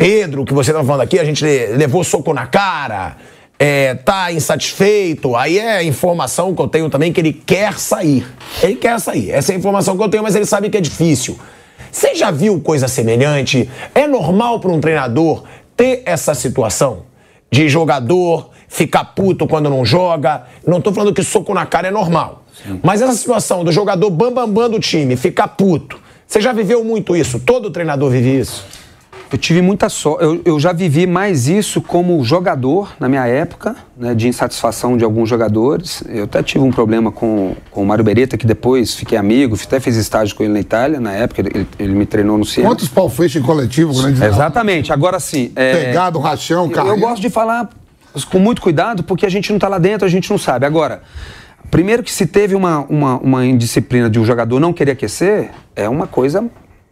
[0.00, 3.18] Pedro, que você estava falando aqui, a gente le- levou soco na cara,
[3.58, 5.36] é, tá insatisfeito.
[5.36, 8.26] Aí é informação que eu tenho também que ele quer sair.
[8.62, 9.30] Ele quer sair.
[9.30, 11.38] Essa é a informação que eu tenho, mas ele sabe que é difícil.
[11.92, 13.68] Você já viu coisa semelhante?
[13.94, 15.44] É normal para um treinador
[15.76, 17.02] ter essa situação
[17.50, 20.44] de jogador ficar puto quando não joga?
[20.66, 22.44] Não tô falando que soco na cara é normal.
[22.82, 26.00] Mas essa situação do jogador bambambam bam, bam do time ficar puto.
[26.26, 27.38] Você já viveu muito isso?
[27.40, 28.64] Todo treinador vive isso?
[29.32, 30.24] Eu tive muita sorte.
[30.24, 35.04] Eu, eu já vivi mais isso como jogador na minha época, né, de insatisfação de
[35.04, 36.02] alguns jogadores.
[36.08, 39.78] Eu até tive um problema com, com o Mário Beretta, que depois fiquei amigo, até
[39.78, 42.68] fiz estágio com ele na Itália, na época, ele, ele me treinou no Siena.
[42.68, 44.92] Quantos pau fecha em coletivo a gente Exatamente.
[44.92, 45.52] Agora sim.
[45.54, 46.96] É, Pegado, rachão, eu, carreira.
[46.96, 47.70] eu gosto de falar
[48.30, 50.66] com muito cuidado, porque a gente não está lá dentro, a gente não sabe.
[50.66, 51.02] Agora,
[51.70, 55.88] primeiro que se teve uma, uma, uma indisciplina de um jogador não querer aquecer, é
[55.88, 56.44] uma coisa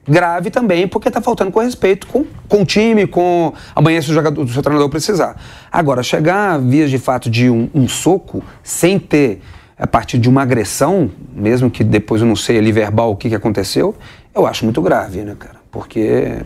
[0.08, 4.14] grave também, porque está faltando com respeito com, com o time, com amanhã se o,
[4.14, 5.36] jogador, o seu treinador precisar.
[5.70, 9.40] Agora, chegar vias de fato de um, um soco sem ter
[9.78, 13.28] a partir de uma agressão, mesmo que depois eu não sei ali verbal o que,
[13.28, 13.94] que aconteceu,
[14.34, 15.56] eu acho muito grave, né, cara?
[15.70, 16.38] Porque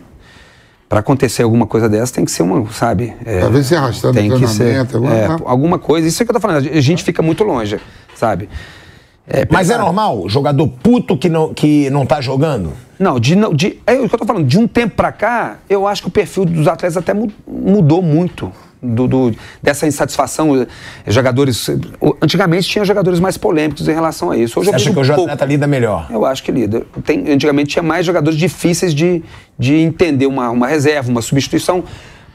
[0.88, 3.14] para acontecer alguma coisa dessa tem que ser uma, sabe?
[3.24, 6.06] É, vezes se arrastando tem que ser alguma- é, alguma coisa.
[6.06, 6.68] Isso é que eu tô falando.
[6.70, 7.80] A gente fica muito longe,
[8.14, 8.50] sabe?
[9.26, 10.28] É, Mas é normal?
[10.28, 12.72] Jogador puto que não, que não tá jogando?
[12.98, 14.46] Não, de, de, é o que eu tô falando.
[14.46, 18.02] De um tempo pra cá, eu acho que o perfil dos atletas até mu- mudou
[18.02, 18.52] muito.
[18.84, 19.32] Do, do-
[19.62, 20.66] dessa insatisfação, eh,
[21.06, 21.68] jogadores.
[21.68, 21.76] eh,
[22.20, 24.58] Antigamente tinha jogadores mais polêmicos em relação a isso.
[24.58, 25.20] Hoje Você acha que o pouco.
[25.22, 26.08] atleta lida melhor?
[26.10, 26.84] Eu acho que lida.
[27.04, 29.22] Tem, antigamente tinha mais jogadores difíceis de,
[29.56, 31.84] de entender uma, uma reserva, uma substituição.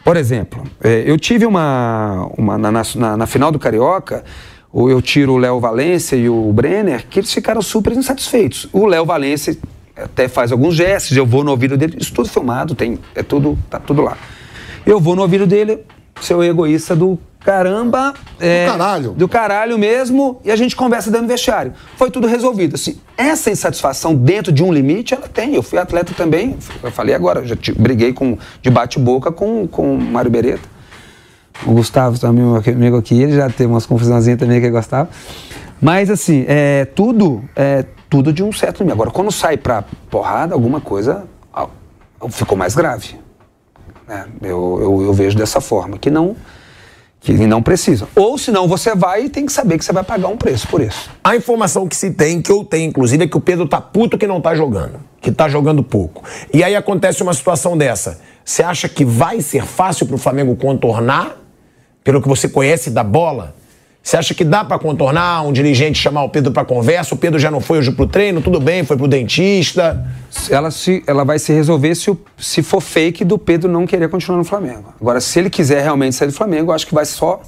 [0.05, 2.29] Por exemplo, é, eu tive uma.
[2.37, 4.23] uma na, na, na final do Carioca,
[4.71, 8.67] o- eu tiro o Léo Valência e o Brenner, que eles ficaram super insatisfeitos.
[8.73, 9.57] O Léo Valência
[9.95, 13.57] até faz alguns gestos, eu vou no ouvido dele, isso tudo filmado, tem, é tudo,
[13.69, 14.17] tá tudo lá.
[14.85, 15.79] Eu vou no ouvido dele,
[16.21, 18.13] seu egoísta do caramba.
[18.39, 19.11] é, caralho.
[19.11, 21.73] Do caralho mesmo, e a gente conversa dentro do vestiário.
[21.95, 22.75] Foi tudo resolvido.
[22.75, 25.55] Assim, essa insatisfação dentro de um limite, ela tem.
[25.55, 29.95] Eu fui atleta também, eu falei agora, já te- briguei com, de bate-boca com, com
[29.95, 30.67] o Mário Beretta.
[31.65, 35.09] O Gustavo também, meu amigo aqui, ele já teve umas confusãozinhas também que ele gostava.
[35.81, 38.93] Mas assim, é tudo, é tudo de um certo limite.
[38.93, 41.67] Agora, quando sai pra porrada, alguma coisa ah,
[42.29, 43.15] ficou mais grave.
[44.07, 44.25] né?
[44.41, 46.35] Eu, eu, eu vejo dessa forma, que não,
[47.19, 48.07] que não precisa.
[48.15, 50.81] Ou senão você vai e tem que saber que você vai pagar um preço por
[50.81, 51.09] isso.
[51.23, 54.17] A informação que se tem, que eu tenho, inclusive, é que o Pedro tá puto
[54.17, 54.99] que não tá jogando.
[55.21, 56.23] Que tá jogando pouco.
[56.53, 58.19] E aí acontece uma situação dessa.
[58.45, 61.37] Você acha que vai ser fácil pro Flamengo contornar,
[62.07, 63.53] pelo que você conhece da bola?
[64.01, 67.13] Você acha que dá pra contornar um dirigente chamar o Pedro pra conversa?
[67.13, 70.07] O Pedro já não foi hoje pro treino, tudo bem, foi pro dentista.
[70.49, 74.07] Ela, se, ela vai se resolver se, o- se for fake do Pedro não querer
[74.07, 74.93] continuar no Flamengo.
[75.01, 77.41] Agora, se ele quiser realmente sair do Flamengo, acho que vai só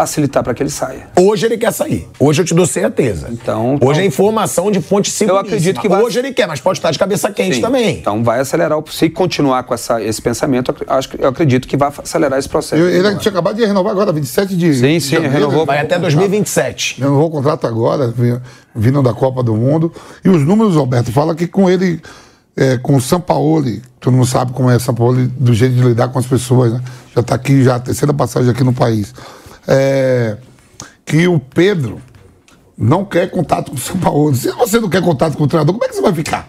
[0.00, 1.08] facilitar para que ele saia.
[1.18, 2.06] Hoje ele quer sair.
[2.20, 3.28] Hoje eu te dou certeza.
[3.32, 5.40] Então, Hoje então- é informação de fonte segura.
[5.40, 7.62] acredito que vai- Hoje ele quer, mas pode estar de cabeça quente Sim.
[7.62, 7.96] também.
[7.98, 8.78] Então vai acelerar.
[8.78, 11.90] o- Se continuar com essa, esse pensamento, eu ac- acho que- eu acredito que vai
[12.02, 12.80] acelerar esse processo.
[12.82, 14.74] Eu- ele tinha acabado de renovar agora, 27 de.
[14.74, 15.64] Sim, sim, janeiro, renovou.
[15.64, 17.00] Vai até 2027.
[17.00, 18.38] Renovou o contrato agora, vi-
[18.74, 19.90] vindo da Copa do Mundo.
[20.22, 22.02] E os números, Roberto, fala que com ele,
[22.54, 26.18] é, com o Sampaoli, todo mundo sabe como é Sampaoli, do jeito de lidar com
[26.18, 26.82] as pessoas, né?
[27.14, 29.14] Já está aqui, já a terceira passagem aqui no país.
[29.66, 30.36] É,
[31.04, 32.00] que o Pedro
[32.76, 34.36] não quer contato com o Sampaoli.
[34.36, 36.48] Se você não quer contato com o treinador, como é que você vai ficar?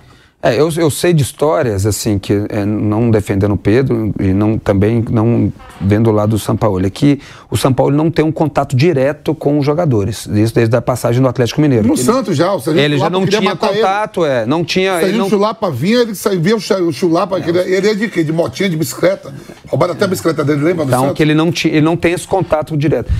[0.49, 4.57] É, eu, eu sei de histórias, assim, que é, não defendendo o Pedro e não,
[4.57, 7.19] também não vendo o lado do São Paulo, é que
[7.51, 11.21] o São Paulo não tem um contato direto com os jogadores, isso desde a passagem
[11.21, 11.88] do Atlético Mineiro.
[11.88, 13.77] No Ele- Santos já, o Serginho Ele já não tinha matar ele.
[13.81, 14.91] contato, é, não tinha...
[14.93, 17.60] O Ele Serginho não, Chulapa vinha, ele saía, via o Ch- o Chulapa, que ele,
[17.60, 18.23] ele é de quê?
[18.23, 19.33] De motinha, de bicicleta.
[19.67, 20.86] Roubaram até a bicicleta dele, lembra?
[20.86, 21.17] então, Santos?
[21.17, 23.12] que ele não, tinha, ele não tem esse contato direto.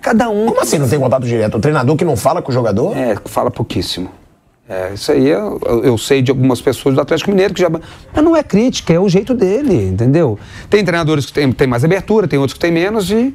[0.00, 0.46] Cada um...
[0.46, 1.56] Como assim não tem contato direto?
[1.56, 2.96] O treinador que não fala com o jogador?
[2.96, 4.08] É, fala pouquíssimo.
[4.68, 7.70] É, isso aí eu, eu sei de algumas pessoas do Atlético Mineiro que já.
[7.70, 10.38] Mas não é crítica, é o jeito dele, entendeu?
[10.68, 13.32] Tem treinadores que têm tem mais abertura, tem outros que têm menos, e,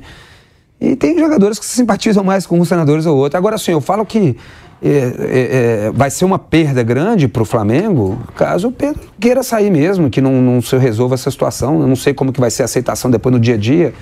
[0.80, 3.38] e tem jogadores que se simpatizam mais com uns treinadores ou outros.
[3.38, 4.36] Agora, assim, eu falo que
[4.84, 9.42] é, é, é, vai ser uma perda grande para o Flamengo caso o Pedro queira
[9.42, 11.80] sair mesmo, que não, não se resolva essa situação.
[11.80, 13.94] Eu não sei como que vai ser a aceitação depois no dia a dia.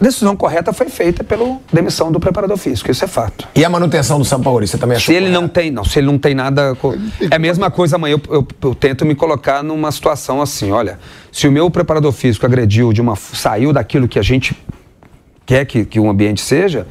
[0.00, 3.48] A decisão correta foi feita pela demissão do preparador físico, isso é fato.
[3.54, 5.98] E a manutenção do São Paulo, você também achou Se ele não tem, não, se
[5.98, 6.76] ele não tem nada.
[7.30, 8.14] É a mesma coisa amanhã.
[8.28, 10.98] Eu, eu- eu tento me colocar numa situação assim: olha,
[11.32, 13.16] se o meu preparador físico agrediu de uma.
[13.16, 14.56] saiu daquilo que a gente
[15.44, 16.86] quer que, que o ambiente seja,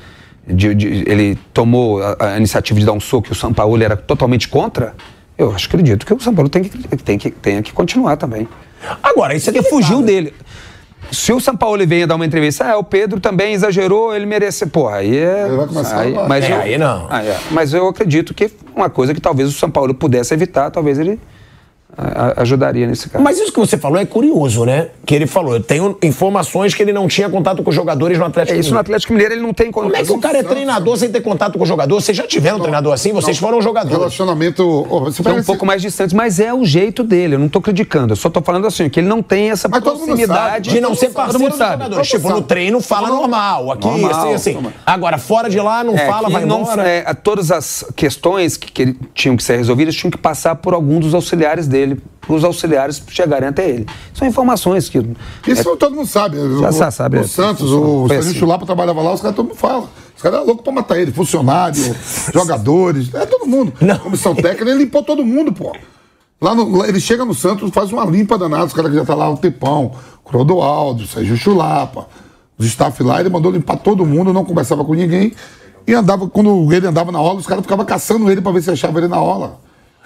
[0.45, 3.81] de- de- ele tomou a, a iniciativa de dar um soco e o São Paulo
[3.81, 4.93] era totalmente contra,
[5.37, 8.47] eu acho, acredito que o São Paulo tem que, tem que, tem que continuar também.
[9.01, 9.87] Agora, isso é Porque delicado.
[9.89, 10.33] fugiu dele.
[11.11, 14.65] Se o São Paulo venha dar uma entrevista, ah, o Pedro também exagerou, ele merece.
[14.65, 15.45] Pô, aí é.
[15.47, 17.07] Ele vai começar aí, a- mas É, eu- aí não.
[17.09, 17.37] Ah, é.
[17.51, 21.19] Mas eu acredito que uma coisa que talvez o São Paulo pudesse evitar, talvez ele
[22.37, 23.23] ajudaria nesse caso.
[23.23, 24.89] Mas isso que você falou é curioso, né?
[25.05, 28.25] Que ele falou, eu tenho informações que ele não tinha contato com os jogadores no
[28.25, 28.81] Atlético É isso no Mineiro.
[28.81, 31.57] Atlético Mineiro ele não tem Como é que o cara é treinador sem ter contato
[31.57, 31.99] com o jogador?
[31.99, 33.11] Vocês já tiveram um treinador assim?
[33.13, 33.97] Vocês foram jogadores.
[33.97, 34.83] Relacionamento.
[34.89, 37.35] você São um pouco mais distantes, mas é o jeito dele.
[37.35, 39.81] Eu não tô criticando, eu só tô falando assim, que ele não tem essa Mas
[39.81, 40.69] proximidade.
[40.69, 41.83] De não ser Todo parceiro mundo sabe.
[41.89, 43.71] Todo Tipo, mundo no treino fala normal.
[43.71, 44.53] Aqui, Normal, assim, assim.
[44.53, 44.71] normal.
[44.85, 46.87] Agora, fora de lá, não É, fala, vai não- embora.
[46.87, 50.99] é, todas as questões que, que tinham que ser resolvidas tinham que passar por algum
[50.99, 53.85] dos auxiliares dele, para os auxiliares chegarem até ele.
[54.13, 54.97] São informações que.
[55.47, 56.37] Isso todo mundo sabe.
[56.59, 57.85] Já o, sa- sabe, O é, Santos, funciona.
[57.87, 58.39] o Serginho assim.
[58.39, 59.89] Chulapa trabalhava lá, os caras todo mundo fala.
[60.15, 61.11] Os caras eram loucos pra matar ele.
[61.11, 61.95] Funcionário,
[62.33, 63.73] jogadores, é todo mundo.
[63.79, 63.97] Não.
[63.99, 65.75] Comissão técnica, ele limpou todo mundo, pô.
[66.41, 69.15] Lá no- ele chega no Santos, faz uma limpa danada, os caras que já tá
[69.15, 69.91] lá há um tempão.
[70.23, 72.07] Clodoaldo, Sérgio Chulapa,
[72.57, 75.33] os staff lá, ele mandou limpar todo mundo, não conversava com ninguém.
[75.87, 78.69] E andava, quando ele andava na aula, os caras ficavam caçando ele pra ver se
[78.69, 79.57] achava ele na aula.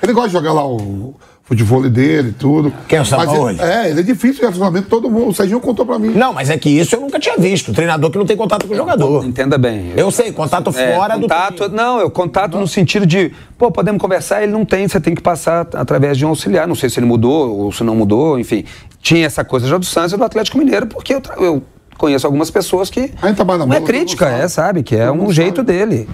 [0.01, 2.73] Ele gosta de jogar lá o futebol dele e tudo.
[2.88, 3.59] Quem é o Sampaoli?
[3.59, 5.30] É, ele é difícil de relacionamento, todo mundo.
[5.30, 6.09] O Serginho contou pra mim.
[6.09, 7.73] Não, mas é que isso eu nunca tinha visto.
[7.73, 9.26] Treinador que não tem contato com o jogador.
[9.26, 9.91] Entenda bem.
[9.95, 11.76] Eu sei, contato É, fora do contato, treino.
[11.76, 15.21] Não, eu contato no sentido de, pô, podemos conversar, ele não tem, você tem que
[15.21, 16.67] passar através de um auxiliar.
[16.67, 18.63] Não sei se ele mudou ou se não mudou, enfim.
[19.01, 21.61] Tinha essa coisa já do Santos e do Atlético Mineiro, porque eu, tra- eu
[21.97, 23.11] conheço algumas pessoas que.
[23.21, 24.82] A gente trabalha na não é crítica, é, sabe?
[24.84, 25.71] Que é um jeito sabe.
[25.73, 26.09] dele.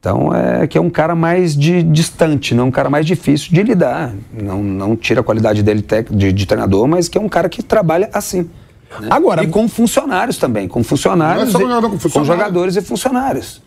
[0.00, 3.62] Então é que é um cara mais de, distante, não um cara mais difícil de
[3.62, 4.12] lidar.
[4.32, 7.50] Não, não tira a qualidade dele tec- de, de treinador, mas que é um cara
[7.50, 8.48] que trabalha assim.
[8.98, 9.08] né?
[9.10, 12.32] Agora- e com funcionários também, com funcionários, Não é jogador, com funcionário.
[12.40, 13.62] jogadores e funcionários.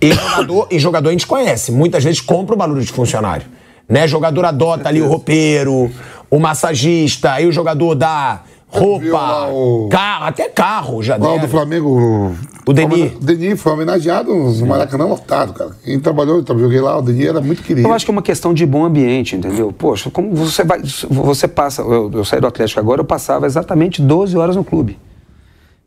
[0.00, 1.70] E jogador, e jogador a gente conhece.
[1.70, 3.46] Muitas vezes compra o barulho de funcionário.
[3.86, 4.08] Né?
[4.08, 5.90] Jogador adota ali o roupeiro,
[6.30, 8.40] o massagista, aí o jogador dá
[8.70, 12.34] roupa, lá o- carro, até carro já Qual do Flamengo?
[12.66, 13.12] O Denis.
[13.16, 15.70] O Denis foi homenageado no Maracanã lotado, cara.
[15.84, 17.88] Quem trabalhou, eu joguei lá, o Denis era muito querido.
[17.88, 19.72] Eu acho que é uma questão de bom ambiente, entendeu?
[19.72, 20.80] Poxa, como você vai.
[20.82, 21.82] Você passa.
[21.82, 24.98] Eu, eu saí do Atlético agora, eu passava exatamente 12 horas no clube.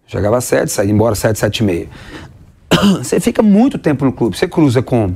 [0.06, 1.88] Chegava às 7, saía embora às 7, 7 e meia.
[3.02, 4.38] Você fica muito tempo no clube.
[4.38, 5.12] Você cruza com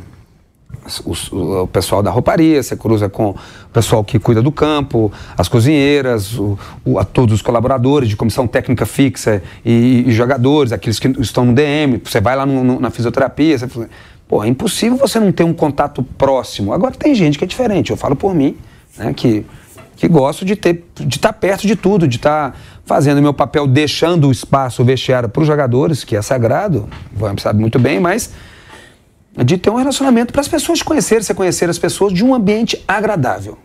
[1.05, 3.35] o, o pessoal da rouparia, você cruza com o
[3.73, 8.47] pessoal que cuida do campo, as cozinheiras, o- o- a todos os colaboradores de comissão
[8.47, 12.01] técnica fixa e, e jogadores, aqueles que estão no DM.
[12.03, 13.89] Você vai lá no- no- na fisioterapia, você fala,
[14.27, 16.73] pô, é impossível você não ter um contato próximo.
[16.73, 18.55] Agora tem gente que é diferente, eu falo por mim,
[18.97, 19.45] né, que,
[19.95, 23.67] que gosto de ter, de estar perto de tudo, de estar fazendo o meu papel,
[23.67, 26.87] deixando o espaço, o vestiário para os jogadores, que é sagrado,
[27.19, 28.31] o sabe muito bem, mas
[29.43, 32.83] de ter um relacionamento para as pessoas conhecerem, você conhecer as pessoas de um ambiente
[32.87, 33.57] agradável.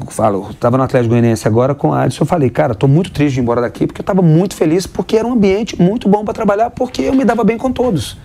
[0.00, 3.10] Eu Falo, estava no Atlético Goianiense agora com a Adson, eu falei, cara, estou muito
[3.10, 6.08] triste de ir embora daqui porque eu estava muito feliz porque era um ambiente muito
[6.08, 8.16] bom para trabalhar porque eu me dava bem com todos.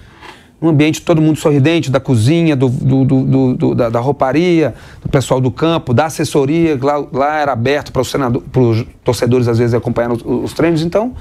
[0.61, 5.09] Um ambiente todo mundo sorridente, da cozinha, do- do- do- do- da, da rouparia, do
[5.09, 10.11] pessoal do campo, da assessoria, lá, lá era aberto para os torcedores às vezes acompanhar
[10.13, 11.13] os, os treinos, então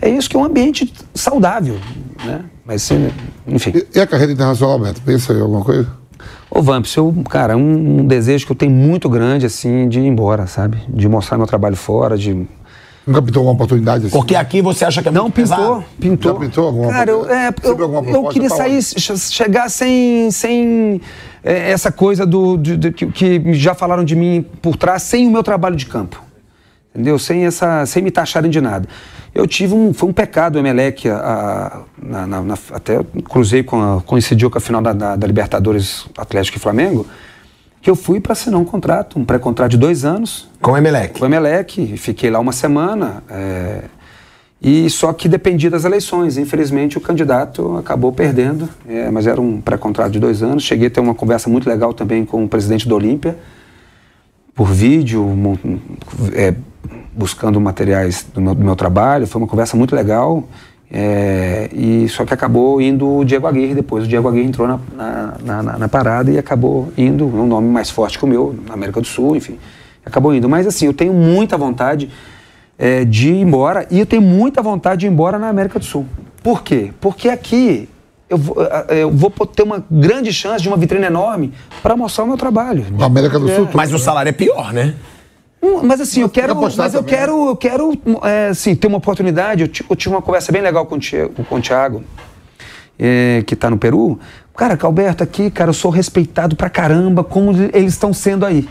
[0.00, 1.78] é isso que é um ambiente saudável,
[2.24, 2.40] né?
[2.68, 3.10] Mas, sim,
[3.46, 3.72] enfim.
[3.74, 5.00] E, e a carreira internacional, Alberto?
[5.00, 5.88] Pensa em alguma coisa?
[6.50, 10.06] Ô Vamps, eu, cara, um, um desejo que eu tenho muito grande, assim, de ir
[10.06, 10.76] embora, sabe?
[10.86, 12.46] De mostrar meu trabalho fora, de...
[13.06, 14.14] Nunca pintou alguma oportunidade assim?
[14.14, 15.84] Porque aqui você acha que é Não, pintou, pesado?
[15.98, 16.34] pintou.
[16.34, 21.00] Já pintou alguma Cara, eu, é, eu, alguma eu queria sair, chegar sem, sem
[21.42, 25.26] é, essa coisa do, de- de- que, que já falaram de mim por trás, sem
[25.26, 26.22] o meu trabalho de campo.
[26.94, 27.18] Entendeu?
[27.18, 28.86] Sem, essa, sem me taxarem de nada.
[29.34, 29.92] Eu tive um.
[29.92, 32.98] Foi um pecado o Emelec, a, a- na- na- até
[33.28, 37.06] cruzei com a, coincidiu com a final da, da- da Libertadores Atlético e Flamengo,
[37.80, 41.18] que eu fui para assinar um contrato, um pré-contrato de dois anos, Com o Emelec.
[41.18, 43.22] com o Emelec, fiquei lá uma semana.
[43.30, 43.84] é,
[44.60, 46.36] e só que dependia das eleições.
[46.36, 50.64] Infelizmente, o candidato acabou perdendo, é, mas era um pré-contrato de dois anos.
[50.64, 53.38] Cheguei a ter uma conversa muito legal também com o presidente do Olímpia,
[54.56, 55.24] por vídeo,
[56.34, 56.52] é,
[57.14, 59.26] buscando materiais do meu, do meu trabalho.
[59.26, 60.44] Foi uma conversa muito legal.
[60.90, 64.04] é, e só que acabou indo o Diego Aguirre depois.
[64.04, 67.68] O Diego Aguirre entrou na, na, na- na- na parada e acabou indo, um nome
[67.68, 69.58] mais forte que o meu, na América do Sul, enfim.
[70.04, 70.48] Acabou indo.
[70.48, 72.08] Mas assim, eu tenho muita vontade
[72.78, 75.84] é, de ir embora e eu tenho muita vontade de ir embora na América do
[75.84, 76.06] Sul.
[76.42, 76.90] Por quê?
[77.00, 77.86] Porque aqui
[78.30, 78.56] eu vou,
[78.88, 81.52] eu vou ter uma grande chance de uma vitrine enorme
[81.82, 82.86] para mostrar o meu trabalho.
[82.96, 83.68] Na América do Sul?
[83.74, 84.94] Mas o salário é pior, né?
[85.82, 87.92] Mas assim, eu quero, mas eu também, quero, eu quero,
[88.22, 89.62] é, assim, ter uma oportunidade.
[89.62, 92.04] Eu, eu tive uma conversa bem legal com o Thiago, com o Thiago
[92.98, 94.18] é, que está no Peru.
[94.56, 98.68] Cara, Calberto, aqui, cara, eu sou respeitado pra caramba, como eles estão sendo aí.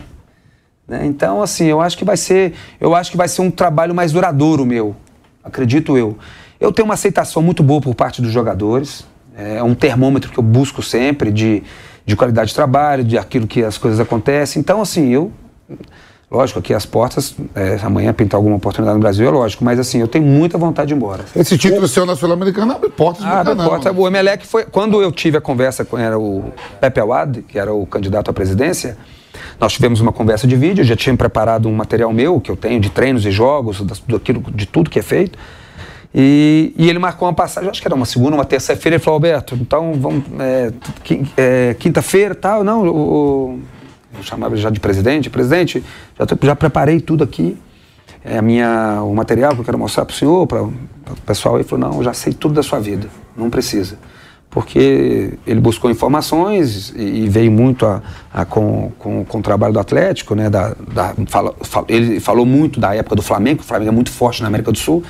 [0.86, 1.06] né?
[1.06, 4.12] Então, assim, eu acho que vai ser, eu acho que vai ser um trabalho mais
[4.12, 4.94] duradouro meu,
[5.42, 6.18] acredito eu.
[6.60, 9.06] Eu tenho uma aceitação muito boa por parte dos jogadores.
[9.36, 11.62] É um termômetro que eu busco sempre de,
[12.04, 14.58] de qualidade de trabalho, de aquilo que as coisas acontecem.
[14.60, 15.30] Então, assim, eu
[16.30, 19.98] Lógico, aqui as portas, é, amanhã pintar alguma oportunidade no Brasil é lógico, mas assim,
[19.98, 21.24] eu tenho muita vontade de ir embora.
[21.34, 23.90] Esse título seu na Sul-Americana abre portas Ah, abre porta.
[23.92, 24.64] O Emelec foi.
[24.64, 28.34] Quando eu tive a conversa com era o Pepe Awad, que era o candidato à
[28.34, 28.98] presidência,
[29.58, 32.78] nós tivemos uma conversa de vídeo, já tinha preparado um material meu, que eu tenho,
[32.78, 35.38] de treinos e jogos, daquilo, de tudo que é feito.
[36.14, 39.16] E, e ele marcou uma passagem, acho que era uma segunda, uma terça-feira, ele falou,
[39.16, 40.24] Alberto, então vamos.
[40.40, 40.72] é,
[41.38, 42.96] é, Quinta-feira tal, não, o,
[43.54, 43.60] o-
[44.16, 45.84] eu chamava já de presidente, presidente,
[46.18, 47.56] já, já preparei tudo aqui
[48.24, 50.72] é, minha, o material que eu quero mostrar para o senhor, para o
[51.26, 51.56] pessoal.
[51.56, 53.98] Ele falou, não, eu já sei tudo da sua vida, não precisa.
[54.50, 58.02] Porque ele buscou informações e, e veio muito a,
[58.32, 60.48] a com, com, com o trabalho do Atlético, né?
[60.48, 61.54] Da, da, fala-
[61.86, 64.78] ele falou muito da época do Flamengo, o Flamengo é muito forte na América do
[64.78, 65.04] Sul.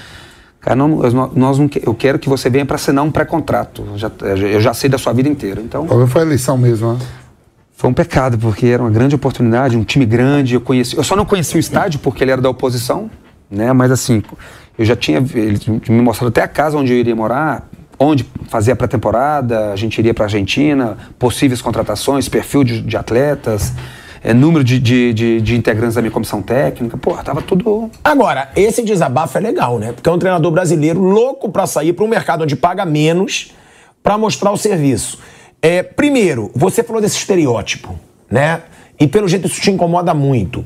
[0.60, 3.84] Cara, não, nós, não, eu quero que você venha para assinar um pré-contrato.
[3.88, 5.60] Eu já, sei da sua vida inteira.
[5.60, 6.98] Então, foi a eleição mesmo, né?
[7.78, 10.54] Foi um pecado, porque era uma grande oportunidade, um time grande.
[10.54, 13.08] Eu conheci, eu só não conheci o estádio porque ele era da oposição,
[13.48, 13.72] né?
[13.72, 14.20] Mas assim,
[14.76, 18.72] eu já tinha ele me mostrado até a casa onde eu iria morar, onde fazer
[18.72, 23.72] a pré-temporada, a gente iria para Argentina, possíveis contratações, perfil de, de atletas,
[24.24, 26.96] é, número de, de, de- integrantes da minha comissão técnica.
[26.98, 29.92] Pô, tava tudo Agora, esse desabafo é legal, né?
[29.92, 33.52] Porque é um treinador brasileiro louco pra sair para um mercado onde paga menos
[34.02, 35.20] pra mostrar o serviço.
[35.60, 37.94] É, primeiro, você falou desse estereótipo,
[38.30, 38.62] né?
[38.98, 40.64] E pelo jeito isso te incomoda muito.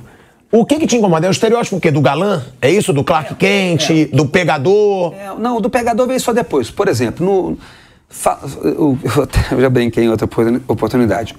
[0.51, 1.27] O que que te incomoda?
[1.27, 1.91] É o estereótipo o quê?
[1.91, 2.43] Do galã?
[2.61, 2.93] É isso?
[2.93, 4.11] Do Clark Kent?
[4.13, 5.15] Do pegador?
[5.15, 6.71] É, não, do pegador veio só depois.
[6.71, 7.59] Por exemplo, no,
[8.09, 8.99] fa- eu,
[9.53, 11.35] eu já brinquei em outra opor- oportunidade.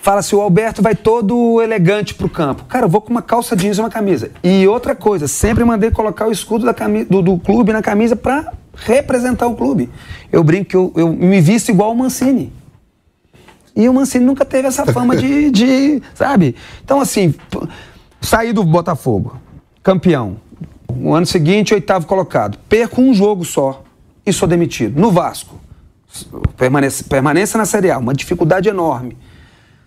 [0.00, 2.64] Fala-se, o Alberto vai todo elegante pro campo.
[2.64, 4.30] Cara, eu vou com uma calça jeans e uma camisa.
[4.42, 8.14] E outra coisa, sempre mandei colocar o escudo da cami- do, do clube na camisa
[8.16, 9.90] pra representar o clube.
[10.32, 12.52] Eu brinco que eu, eu me visto igual o Mancini.
[13.76, 16.56] E o Mancini nunca teve essa fama de, de, sabe?
[16.82, 17.34] Então, assim,
[18.22, 19.38] saí do Botafogo,
[19.82, 20.38] campeão.
[20.94, 22.58] No ano seguinte, oitavo colocado.
[22.68, 23.84] Perco um jogo só
[24.24, 24.98] e sou demitido.
[24.98, 25.60] No Vasco,
[26.56, 29.16] permanência, permanência na Série A, uma dificuldade enorme.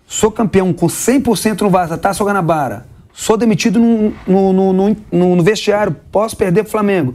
[0.06, 2.86] Sou campeão com 100% no Vasco, Taça Guanabara.
[3.12, 4.96] Sou demitido no, no, no,
[5.36, 7.14] no- vestiário, posso perder pro Flamengo.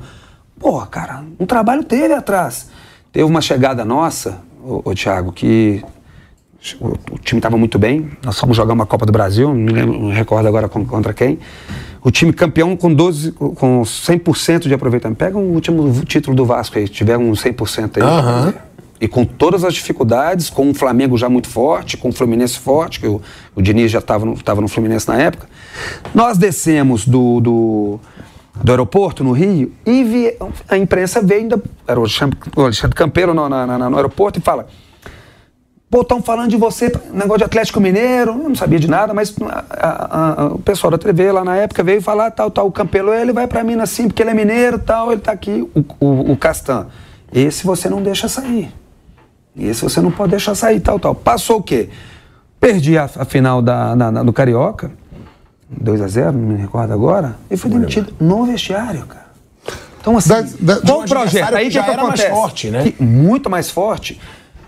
[0.59, 2.69] Porra, cara, um trabalho teve atrás.
[3.13, 5.83] Teve uma chegada nossa, ô, ô Thiago, que
[6.79, 8.09] o, time estava muito bem.
[8.23, 11.13] Nós fomos jogar uma Copa do Brasil, não me lembro, não recordo agora con- contra
[11.13, 11.37] quem.
[12.03, 15.17] O time campeão com 12, com 100% de aproveitamento.
[15.17, 18.03] Pega o último título do Vasco aí, tiver um 100% aí.
[18.03, 18.53] Aham.
[19.01, 22.99] E com todas as dificuldades, com o Flamengo já muito forte, com o Fluminense forte,
[23.01, 23.21] que o,
[23.53, 25.47] o Diniz já estava no, tava no Fluminense na época.
[26.13, 27.99] Nós descemos do, do,
[28.63, 30.33] do aeroporto, no Rio, e vi-
[30.69, 31.61] a imprensa veio ainda.
[31.85, 34.67] Era o Alexandre, o Alexandre Campeiro no, na- na- no aeroporto e fala:
[35.89, 38.31] Pô, estão falando de você, negócio de Atlético Mineiro.
[38.31, 41.55] Eu não sabia de nada, mas a- a- a- o pessoal da TV lá na
[41.55, 42.67] época veio falar, tal, tal.
[42.67, 45.61] O Campelo, ele vai pra Minas sim, porque ele é mineiro, tal, ele tá aqui.
[45.75, 46.87] O, o, o Castan,
[47.31, 48.73] esse você não deixa sair.
[49.57, 51.15] Esse você não pode deixar sair, tal, tal.
[51.15, 51.87] Passou o quê?
[52.59, 54.91] Perdi a, final da, na- na- do Carioca,
[55.69, 59.25] 2 a 0 não me recordo agora, e fui demitido no vestiário, cara.
[60.01, 60.41] Então, assim, Da-
[60.75, 61.55] da- qual um projeto?
[61.55, 62.29] Aí que que, era mais acontece?
[62.29, 62.83] forte, né?
[62.91, 64.19] Que- muito mais forte.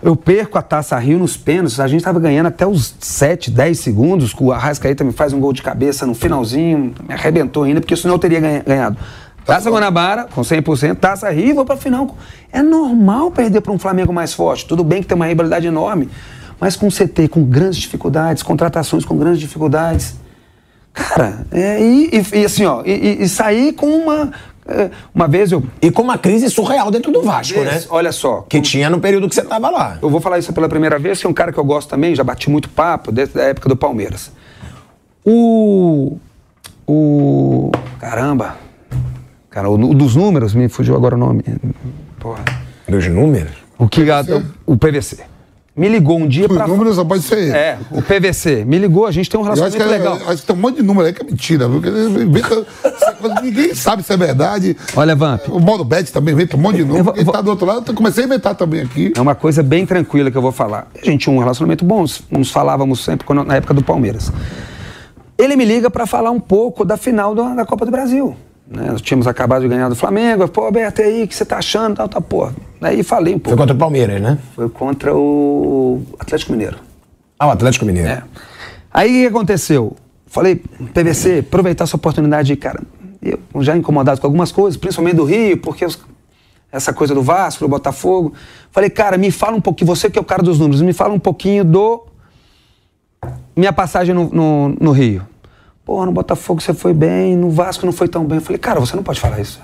[0.02, 3.78] Eu perco a Taça Rio nos pênaltis, a gente estava ganhando até os 7, 10
[3.80, 7.96] segundos, o Arrascaeta me faz um gol de cabeça no finalzinho, me arrebentou ainda, porque
[7.96, 8.96] senão eu teria ganha- ganhado.
[9.44, 12.16] Taça Guanabara, com 100%, Taça Rio, vou pra final.
[12.52, 14.66] É normal perder para um Flamengo mais forte.
[14.66, 16.08] Tudo bem que tem uma rivalidade enorme,
[16.60, 20.14] mas com CT, com grandes dificuldades, contratações com grandes dificuldades.
[20.92, 24.32] Cara, é, e, e- assim, ó, e- e sair com uma.
[24.68, 25.62] É, Uma vez eu.
[25.80, 27.82] E com uma crise surreal dentro do Vasco, né?
[27.90, 28.42] Olha só.
[28.48, 29.98] Que tinha no período que você tava lá.
[30.02, 32.14] Eu vou falar isso pela primeira vez, que é um cara que eu gosto também,
[32.14, 34.30] já bati muito papo, desde a época do Palmeiras.
[35.24, 36.16] O.
[36.86, 37.70] O.
[37.98, 38.56] Caramba.
[39.50, 41.42] Cara, o, o dos números, me fugiu agora o nome.
[42.18, 42.44] Porra.
[42.88, 43.52] Dos números.
[43.78, 44.10] O que.
[44.10, 44.24] a-
[44.66, 45.18] o PVC.
[45.78, 46.66] Me ligou um dia Os pra.
[46.66, 47.50] números só pode ser ele.
[47.52, 48.64] É, o PVC.
[48.64, 50.30] Me ligou, a gente tem um Eu acho que, relacionamento é- legal.
[50.32, 51.80] acho que tem um monte de número aí que é mentira, viu?
[53.42, 54.76] Ninguém sabe se é verdade.
[54.96, 55.48] Olha, Vamp.
[55.48, 57.12] O modo bet também inventa um monte de número.
[57.12, 59.12] Quem vou- tá do outro lado, eu comecei a inventar também aqui.
[59.16, 60.88] É uma coisa bem tranquila que eu vou falar.
[61.00, 64.32] A gente tinha um relacionamento bom, nos- falávamos sempre quando- na época do Palmeiras.
[65.36, 68.34] Ele me liga para falar um pouco da final da Copa do Brasil.
[68.70, 68.90] Né?
[68.92, 70.46] Nós tínhamos acabado de ganhar do Flamengo.
[70.48, 71.96] Pô, Alberto, e aí, o que você tá achando?
[71.96, 72.50] Tal, tal, pô.
[72.80, 73.58] Aí falei um Foi pouco.
[73.58, 74.38] contra o Palmeiras, né?
[74.54, 76.76] Foi contra o Atlético Mineiro.
[77.38, 78.08] Ah, o Atlético Mineiro.
[78.08, 78.22] É.
[78.92, 79.96] Aí o que aconteceu?
[80.26, 80.56] Falei,
[80.92, 82.80] PVC, aproveitar essa oportunidade, cara.
[83.22, 85.98] Eu já incomodado com algumas coisas, principalmente do Rio, porque os-
[86.70, 88.34] essa coisa do Vasco, do Botafogo.
[88.70, 91.14] Falei, cara, me fala um pouquinho, você que é o cara dos números, me fala
[91.14, 92.04] um pouquinho do.
[93.56, 95.22] Minha passagem no, no, no Rio.
[95.88, 98.36] Pô, no Botafogo você foi bem, no Vasco não foi tão bem.
[98.36, 99.58] Eu falei, cara, você não pode falar isso.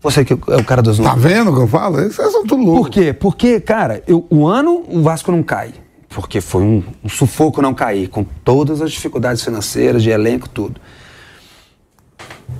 [0.00, 1.24] Você que é o cara dos Tá números.
[1.24, 1.98] vendo o que eu falo?
[1.98, 2.82] Esses são tudo louco.
[2.82, 3.12] Por quê?
[3.12, 5.74] Porque, cara, eu- o ano o Vasco não cai.
[6.10, 10.80] Porque foi um, um sufoco não cair, com todas as dificuldades financeiras, de elenco, tudo.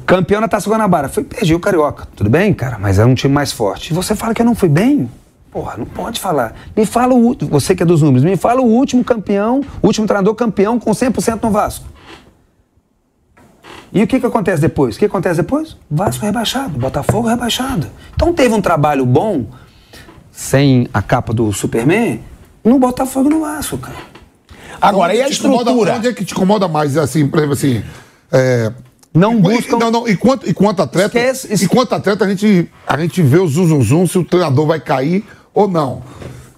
[0.05, 1.09] Campeão na Taça Guanabara.
[1.09, 2.09] Foi, perdi o Carioca.
[2.17, 3.93] Tudo bem, cara, mas era um time mais forte.
[3.93, 5.09] E você fala que eu não fui bem?
[5.53, 6.53] Porra, não pode falar.
[6.77, 9.87] Me fala o último, você que é dos números, me fala o último campeão, o
[9.87, 11.87] último treinador campeão com 100% no Vasco.
[13.93, 14.97] E o que, que acontece depois?
[14.97, 15.77] O que acontece depois?
[15.91, 17.87] Vasco rebaixado, Botafogo rebaixado.
[18.15, 19.47] Então teve um trabalho bom,
[20.31, 22.21] sem a capa do Superman,
[22.65, 23.97] no Botafogo e no Vasco, cara.
[24.81, 25.95] Agora, e a Onde te incomoda- estrutura?
[25.97, 27.83] Onde é que te incomoda mais, assim, por exemplo, assim...
[28.31, 28.73] É,
[29.15, 31.07] Não e- buscam- Não, não, enquanto, enquanto atleta...
[31.19, 31.65] Esquece- esquece.
[31.65, 34.79] Enquanto atleta, a gente, a gente vê o zum, zum, zum, se o treinador vai
[34.79, 36.03] cair ou não.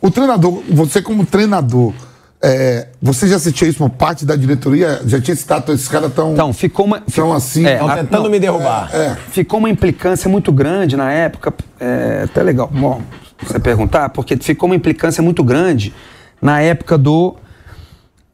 [0.03, 1.95] O treinador, você como treinador,
[2.43, 5.01] é, você já sentia isso por parte da diretoria?
[5.05, 6.33] Já tinha citado, esses caras tão...
[6.33, 7.03] Então, ficou uma.
[7.09, 8.91] São assim, É, a- tentando não, me derrubar.
[8.95, 9.15] É.
[9.31, 11.53] ficou uma implicância muito grande na época.
[11.79, 13.03] É até legal, bom,
[13.43, 15.95] você perguntar, porque ficou uma implicância muito grande
[16.41, 17.37] na época do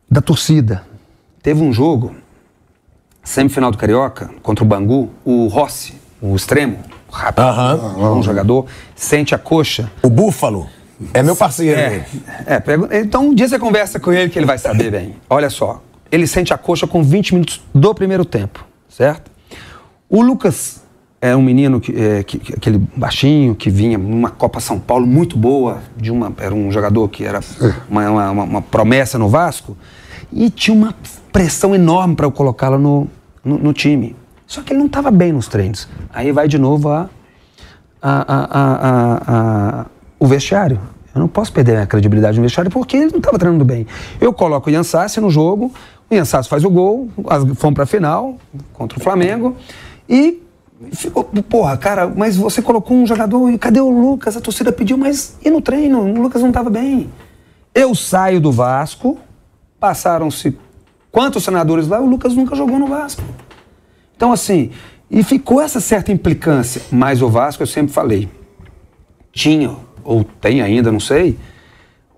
[0.08, 0.82] da torcida.
[1.42, 2.14] Teve um jogo,
[3.24, 6.78] semifinal do Carioca, contra o Bangu, o Rossi, o extremo,
[7.10, 8.12] rápido, Aham.
[8.14, 9.90] um jogador, sente a coxa.
[10.02, 10.68] O Búfalo
[11.14, 11.78] é meu parceiro.
[11.78, 12.06] É,
[12.46, 15.16] é, pega- então um dia você conversa com ele que ele vai saber bem.
[15.28, 18.64] Olha só, ele sente a coxa com 20 minutos do primeiro tempo.
[18.88, 19.30] certo?
[20.08, 20.82] O Lucas
[21.20, 25.06] é um menino, que, é, que- que- aquele baixinho, que vinha numa Copa São Paulo
[25.06, 27.40] muito boa, de uma, era um jogador que era
[27.90, 29.76] uma, uma- uma- uma promessa no Vasco,
[30.32, 30.94] e tinha uma
[31.32, 33.08] pressão enorme para eu colocá-lo no,
[33.44, 34.16] no, no time.
[34.46, 35.88] Só que ele não estava bem nos treinos.
[36.14, 37.10] Aí vai de novo a-
[38.00, 39.86] a- a- a- a-
[40.18, 40.80] o vestiário.
[41.14, 43.86] Eu não posso perder a credibilidade no vestiário porque ele não estava treinando bem.
[44.20, 45.72] Eu coloco o Ian Sassi no jogo,
[46.10, 48.36] o Ian Sassi faz o gol, as- fomos para a final
[48.74, 49.56] contra o Flamengo
[50.08, 50.42] e
[50.92, 54.36] ficou, porra, cara, mas você colocou um jogador e cadê o Lucas?
[54.36, 56.00] A torcida pediu, mas e no treino?
[56.02, 57.10] O Lucas não estava bem.
[57.74, 59.16] Eu saio do Vasco,
[59.80, 60.56] passaram-se
[61.10, 63.22] quantos senadores lá, o Lucas nunca jogou no Vasco.
[64.14, 64.70] Então, assim,
[65.10, 66.82] e ficou essa certa implicância.
[66.90, 68.28] Mas o Vasco, eu sempre falei,
[69.32, 71.36] tinha, ou tem ainda, não sei,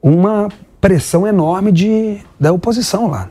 [0.03, 0.49] uma
[0.81, 3.29] pressão enorme de, da oposição lá.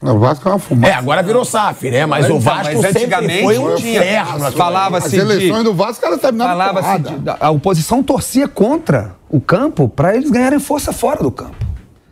[0.00, 0.96] O Vasco é uma É, fumaça.
[0.96, 2.04] agora virou SAF, né?
[2.06, 4.00] Mas o Vasco Mas antigamente foi um não tinha.
[4.00, 4.50] inferno.
[4.52, 7.10] Falava-se As de- eleições do Vasco, ela terminaram Falava-se porrada.
[7.36, 11.54] de- a oposição torcia contra o campo para eles ganharem força fora do campo.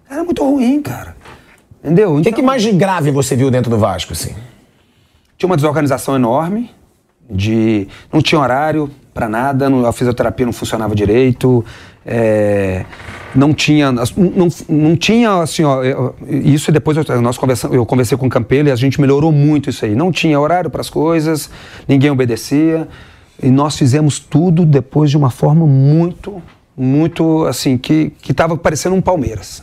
[0.09, 1.16] Era muito ruim, cara.
[1.82, 2.11] Entendeu?
[2.12, 4.36] O que, Então, que mais de grave você viu dentro do Vasco, assim?
[5.36, 6.70] Tinha uma desorganização enorme,
[7.28, 11.65] de não tinha horário para nada, a fisioterapia não funcionava direito,
[12.05, 12.85] é,
[13.35, 15.83] não tinha, não, não tinha assim, ó,
[16.29, 19.71] isso depois eu, nós conversamos, eu conversei com o Campelo e a gente melhorou muito
[19.71, 19.95] isso aí.
[19.95, 21.51] Não tinha horário para as coisas,
[21.87, 22.89] ninguém obedecia
[23.43, 26.43] e nós fizemos tudo depois de uma forma muito,
[26.77, 29.63] muito assim que que estava parecendo um Palmeiras.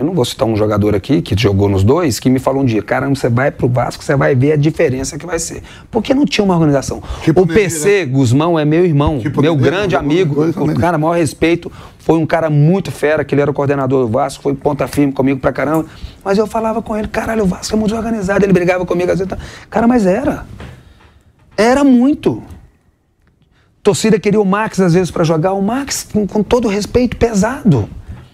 [0.00, 2.64] Eu não vou citar um jogador aqui que jogou nos dois, que me falou um
[2.64, 5.62] dia, caramba, você vai pro Vasco, você vai ver a diferença que vai ser.
[5.90, 7.02] Porque não tinha uma organização.
[7.22, 11.18] Tipo o PC, Guzmão, é meu irmão, Tipo meu Nenê, grande amigo, o cara, maior
[11.18, 14.88] respeito, foi um cara muito fera, que ele era o coordenador do Vasco, foi ponta
[14.88, 15.84] firme comigo pra caramba.
[16.24, 19.18] Mas eu falava com ele, caralho, o Vasco é muito organizado, ele brigava comigo, às
[19.18, 19.38] vezes, tá-
[19.68, 20.46] cara, mas era.
[21.58, 22.42] Era muito.
[23.82, 27.86] Torcida queria o Max às vezes pra jogar, o Max, com, com todo respeito, pesado.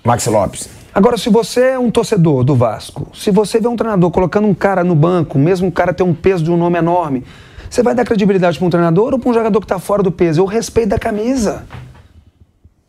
[0.05, 0.76] Maxi Lopes.
[0.97, 4.55] Agora, se você é um torcedor do Vasco, se você vê um treinador colocando um
[4.55, 7.23] cara no banco, mesmo o cara ter um peso de um nome enorme,
[7.69, 10.11] você vai dar credibilidade para um treinador ou para um jogador que está fora do
[10.11, 10.41] peso?
[10.41, 11.67] Eu respeito da camisa.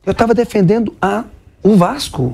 [0.06, 1.26] Eu estava defendendo a,
[1.62, 2.34] o Vasco.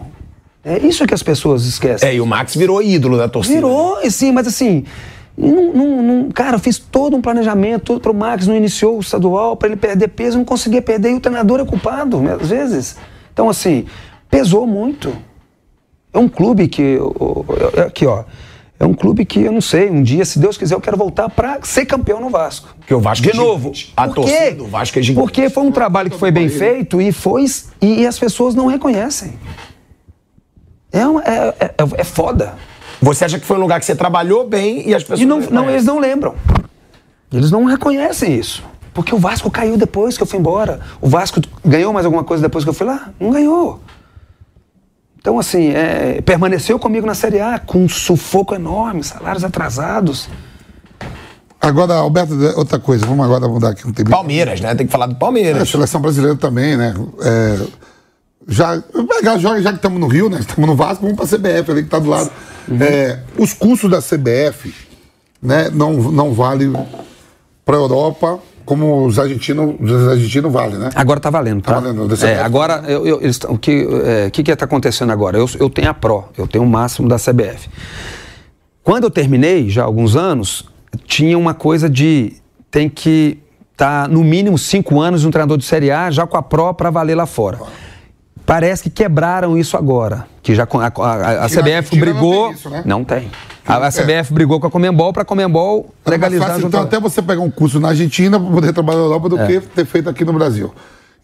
[0.64, 2.08] É isso que as pessoas esquecem.
[2.08, 3.56] É, e o Max virou ídolo da torcida.
[3.56, 4.86] Virou, e sim, mas assim,
[5.36, 9.00] não, não- não- cara, eu fiz todo um planejamento, tudo pro Max, não iniciou o
[9.00, 12.50] estadual para ele perder peso, não conseguia perder, e o treinador é culpado, né, às
[12.52, 12.96] vezes.
[13.34, 13.86] Então, assim,
[14.30, 15.12] pesou muito.
[16.14, 17.46] É um clube que, eu-
[17.88, 18.24] aqui ó,
[18.80, 21.30] é um clube que eu não sei, um dia, se Deus quiser, eu quero voltar
[21.30, 22.76] para ser campeão no Vasco.
[22.80, 23.72] Porque o Vasco De é novo.
[23.98, 24.52] A Por torcida quê?
[24.52, 25.24] do Vasco é gigante.
[25.26, 27.46] Porque foi um trabalho que foi bem feito e foi
[27.82, 29.34] e, e as pessoas não reconhecem.
[30.92, 32.54] É, uma- é, é, é foda.
[33.02, 35.40] Você acha que foi um lugar que você trabalhou bem e as pessoas E não,
[35.40, 36.36] não, eles não lembram.
[37.32, 38.64] Eles não reconhecem isso.
[38.94, 40.80] Porque o Vasco caiu depois que eu fui embora.
[41.02, 43.10] O Vasco ganhou mais alguma coisa depois que eu fui lá?
[43.20, 43.80] Não ganhou.
[45.24, 50.28] Então, assim, é, permaneceu comigo na Série A com um sufoco enorme, salários atrasados.
[51.62, 54.10] Agora, Alberto, outra coisa, vamos agora mudar aqui um tempo.
[54.10, 54.76] Palmeiras, né?
[54.76, 55.70] Tem que falar do É, a Palmeiras.
[55.70, 56.94] seleção brasileira também, né?
[57.22, 57.66] É,
[58.50, 58.84] já,
[59.24, 60.40] já, já que estamos no Rio, né?
[60.42, 62.30] Estamos no Vasco, vamos para a CBF ali que está do lado.
[62.82, 64.76] É, os custos da CBF
[65.42, 66.70] né, não, não vale
[67.64, 70.90] para a Europa como os argentinos, os argentinos valem, né?
[70.96, 71.74] Agora tá valendo, tá?
[71.74, 75.38] Tá valendo, É, agora, eu, eu- eles o que é, que está acontecendo agora?
[75.38, 77.70] Eu, eu tenho a Pro, eu tenho o máximo da CBF.
[78.84, 80.66] Quando eu terminei, já há alguns anos,
[81.06, 82.34] tinha uma coisa de
[82.70, 83.38] tem que
[83.72, 86.90] estar no mínimo cinco anos um treinador de Série A já com a Pro para
[86.90, 87.60] valer lá fora.
[88.46, 90.28] Parece que quebraram isso agora.
[90.42, 92.46] Que já a, a- a- a CBF Argentina não brigou.
[92.48, 92.84] tem isso, né?
[92.86, 93.32] Não tem.
[93.66, 93.92] A, a É.
[93.92, 97.50] CBF brigou com a Comembol para a Comembol legalizar fácil, então, até você pegar um
[97.50, 99.48] curso na Argentina para poder trabalhar na Europa do É.
[99.48, 100.74] que ter feito aqui no Brasil.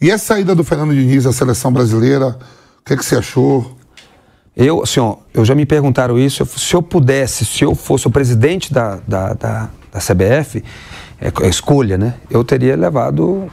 [0.02, 3.76] E essa saída do Fernando Diniz à seleção brasileira, o que, que você achou?
[4.56, 6.46] Eu, assim, ó, eu já me perguntaram isso.
[6.58, 10.64] Se eu pudesse, se eu fosse o presidente da, da, da, da CBF,
[11.22, 12.16] é, a escolha, né?
[12.30, 13.48] Eu teria levado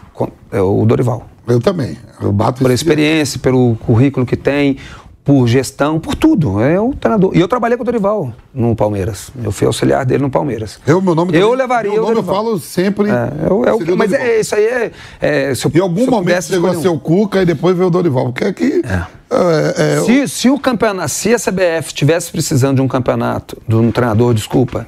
[0.53, 1.27] é, o Dorival.
[1.49, 1.97] Eu também.
[2.21, 4.77] Eu bato Pela experiência, pelo currículo que tem,
[5.25, 6.61] por gestão, por tudo.
[6.61, 7.33] É o treinador.
[7.35, 9.31] E eu trabalhei com o Dorival no Palmeiras.
[9.43, 10.79] Eu fui auxiliar dele no Palmeiras.
[10.87, 12.35] Eu, meu nome Eu também- levaria meu o nome eu Dorival.
[12.45, 13.11] falo sempre.
[13.11, 14.91] É, eu- é o- seria o mas é, isso aí é.
[15.21, 17.77] é, se eu- Em algum se eu momento chegou a ser o Cuca e depois
[17.77, 18.27] veio o Dorival.
[18.27, 18.83] Porque aqui.
[18.85, 19.97] É.
[19.99, 23.91] é, Se, se o campeonato, se a CBF estivesse precisando de um campeonato, de um
[23.91, 24.87] treinador, desculpa,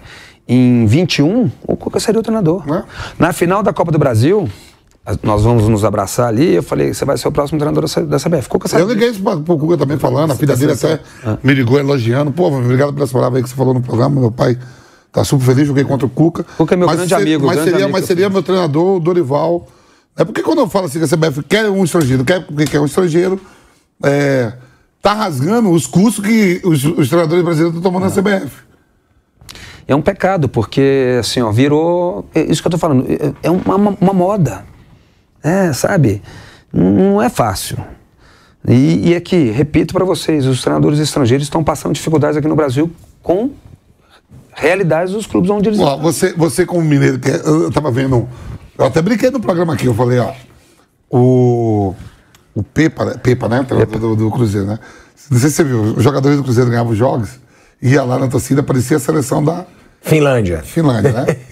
[0.49, 2.63] em 21, o Cuca seria o treinador.
[2.73, 2.83] É.
[3.19, 4.49] Na final da Copa do Brasil,
[5.05, 8.19] as- nós vamos nos abraçar ali, eu falei, você vai ser o próximo treinador da
[8.19, 8.49] CBF.
[8.49, 11.37] Cuca sabe eu liguei isso pra- pro Cuca também falando, a filha dele até Ah.
[11.43, 12.31] me ligou elogiando.
[12.33, 14.21] Pô, obrigado pelas palavras aí que você falou no programa.
[14.21, 14.59] Meu pai
[15.11, 16.45] Tá super feliz, joguei contra o Cuca.
[16.59, 19.67] Cuca é meu grande amigo, Mas grande seria, amigo mas seria meu treinador, o Dorival.
[20.15, 22.85] É porque quando eu falo assim que a CBF quer um estrangeiro, quer, quer um
[22.85, 23.41] estrangeiro,
[24.05, 24.53] é,
[25.01, 28.51] tá rasgando os custos que os, os treinadores brasileiros estão tomando na CBF.
[29.89, 32.29] É um pecado, porque, assim, ó, virou.
[32.35, 34.65] é Isso que eu tô falando, é- é uma, uma, moda.
[35.43, 36.23] É, sabe?
[36.73, 37.79] Não é fácil.
[38.69, 42.91] E, e aqui, repito para vocês, os treinadores estrangeiros estão passando dificuldades aqui no Brasil
[43.23, 43.51] com
[44.55, 46.01] realidades dos clubes onde eles Ó, estão.
[46.03, 48.29] você, você como mineiro, que é- eu eu tava vendo.
[48.77, 50.33] Eu até brinquei no programa aqui, eu falei, ó.
[51.11, 51.95] O.
[52.55, 53.15] O Pepa, né?
[53.23, 53.63] Pepa, né?
[53.63, 54.79] treinador Do, do Cruzeiro, né?
[55.31, 57.39] Não sei se você viu, os jogadores do Cruzeiro ganhavam os jogos,
[57.81, 59.65] ia lá na torcida, parecia a seleção da
[60.01, 60.63] Finlândia.
[60.63, 61.27] Finlândia, né?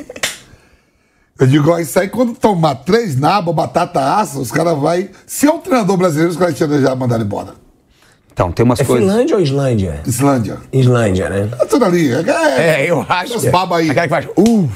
[1.39, 5.11] Eu digo, ó, isso aí quando tomar três nabas, batata assa, os caras vai.
[5.27, 7.51] Se é um treinador brasileiro, os caras tinham já mandado embora.
[8.33, 9.07] Então, tem umas É coisas.
[9.07, 10.01] Finlândia ou Islândia?
[10.07, 10.59] Islândia.
[10.73, 11.51] Islândia, né?
[11.61, 12.11] É tudo ali.
[12.13, 13.37] É, É, eu acho.
[13.37, 13.91] Os baba aí.
[13.91, 14.27] Aquela que faz.
[14.37, 14.69] Uh,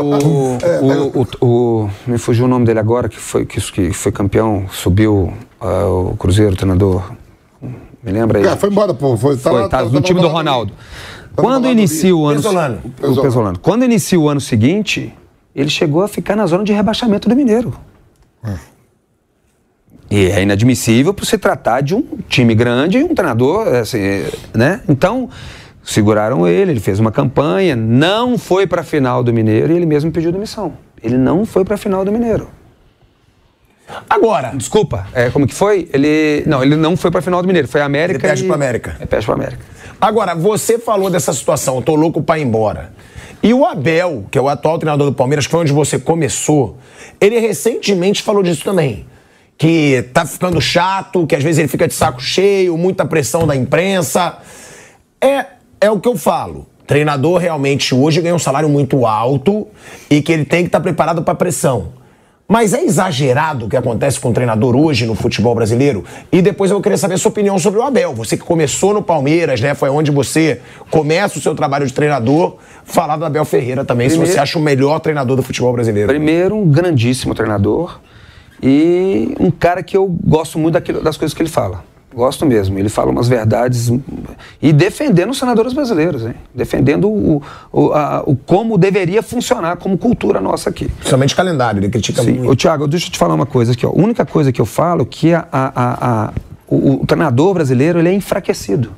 [0.00, 1.46] O, o, o,
[1.84, 5.86] o- me fugiu o nome dele agora, que foi, que, que foi campeão, subiu ah,
[5.86, 7.02] o Cruzeiro, o treinador.
[8.02, 8.46] Me lembra aí?
[8.46, 9.16] É, foi embora, pô.
[9.16, 10.72] Foi, tá Foi, lá- tá tá- no tá time do Ronaldo.
[11.34, 12.36] Quando inicia o ano.
[12.36, 12.80] Pesolano.
[13.02, 13.58] O Pesolano.
[13.58, 15.14] Quando inicia o ano seguinte,
[15.54, 17.74] ele chegou a ficar na zona de rebaixamento do Mineiro.
[20.10, 24.80] E é inadmissível por se tratar de um time grande e um treinador, assim, né?
[24.88, 25.28] Então,
[25.84, 29.86] seguraram ele, ele fez uma campanha, não foi para a final do Mineiro e ele
[29.86, 30.72] mesmo pediu demissão.
[31.02, 32.48] Ele não foi para a final do Mineiro.
[34.08, 35.88] Agora, Desculpa, é, como que foi?
[35.92, 38.18] Ele não, ele não foi para a final do Mineiro, foi a América.
[38.18, 38.96] Ele perde e- pro América.
[39.00, 39.64] É, perde para América.
[40.00, 42.92] Agora, você falou dessa situação, eu tô louco pra ir embora.
[43.42, 46.76] E o Abel, que é o atual treinador do Palmeiras, que foi onde você começou,
[47.20, 49.06] ele recentemente falou disso também.
[49.56, 53.54] Que tá ficando chato, que às vezes ele fica de saco cheio, muita pressão da
[53.54, 54.38] imprensa.
[55.20, 55.44] É,
[55.80, 56.66] é o que eu falo.
[56.86, 59.68] Treinador realmente hoje ganha um salário muito alto
[60.10, 61.92] e que ele tem que estar preparado para pressão.
[62.52, 66.04] Mas é exagerado o que acontece com o treinador hoje no futebol brasileiro?
[66.32, 68.12] E depois eu querer saber a sua opinião sobre o Abel.
[68.12, 69.72] Você que começou no Palmeiras, né?
[69.72, 72.56] Foi onde você começa o seu trabalho de treinador.
[72.84, 76.08] Falar do Abel Ferreira também, se Primeiro- você acha o melhor treinador do futebol brasileiro.
[76.08, 78.00] Primeiro, um grandíssimo treinador
[78.60, 81.84] e um cara que eu gosto muito daquilo- das coisas que ele fala.
[82.12, 82.76] Gosto mesmo.
[82.78, 84.00] Ele fala umas verdades hum,
[84.60, 86.34] e defendendo os senadores brasileiros, hein?
[86.54, 87.40] defendendo o,
[87.72, 90.88] o, a- o como deveria funcionar como cultura nossa aqui.
[90.88, 92.32] Principalmente calendário, ele critica Sim.
[92.32, 92.50] muito.
[92.50, 93.86] Ô, Tiago, deixa eu te falar uma coisa aqui.
[93.86, 93.90] Ó.
[93.90, 96.32] A única coisa que eu falo é que a, a- a- a-
[96.66, 98.90] o, o treinador brasileiro ele é enfraquecido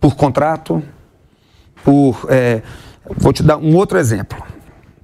[0.00, 0.82] por contrato,
[1.84, 2.26] por.
[2.28, 2.62] é,
[3.18, 4.42] vou te dar um outro exemplo.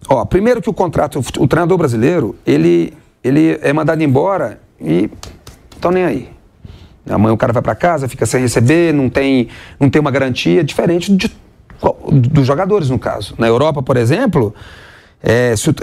[0.09, 5.11] Ó, primeiro que o contrato, o treinador brasileiro, ele, ele é mandado embora e
[5.75, 6.31] estão nem aí.
[7.11, 9.49] Amanhã o cara vai para casa, fica sem receber, não tem,
[9.79, 11.31] não tem uma garantia, diferente de,
[12.31, 13.35] dos jogadores, no caso.
[13.39, 14.55] Na Europa, por exemplo,
[15.23, 15.75] é, se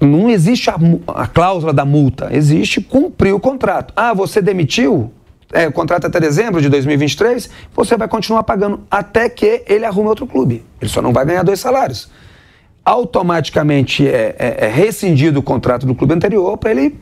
[0.00, 0.76] não existe a,
[1.08, 3.92] a cláusula da multa, existe cumprir o contrato.
[3.96, 5.12] Ah, você demitiu,
[5.52, 9.84] é, o contrato é até dezembro de 2023, você vai continuar pagando até que ele
[9.84, 10.64] arrume outro clube.
[10.80, 12.10] Ele só não vai ganhar dois salários.
[12.84, 16.98] Automaticamente é, é- é rescindido o contrato do clube anterior para ele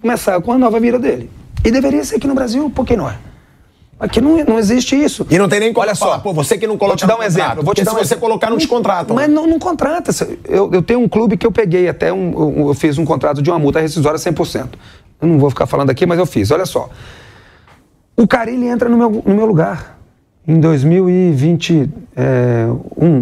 [0.00, 1.28] começar com a nova vida dele.
[1.64, 3.16] E deveria ser aqui no Brasil, por que não é?
[3.98, 5.26] Aqui não, não existe isso.
[5.30, 7.06] E não tem nem como Olha falar, só, pô, você que não coloca Vou te
[7.06, 7.62] dar um contrato, exemplo.
[7.64, 8.20] Vou te dar se um você exemplo.
[8.22, 9.14] colocar, não descontratam.
[9.14, 10.10] Mas não, não contrata.
[10.48, 12.62] Eu, eu tenho um clube que eu peguei até um.
[12.62, 14.68] um- Eu fiz um contrato de uma multa rescisória 100%.
[15.20, 16.50] Eu não vou ficar falando aqui, mas eu fiz.
[16.50, 16.88] Olha só.
[18.16, 19.98] O Carilli entra no meu, no meu lugar.
[20.48, 21.90] Em 2021,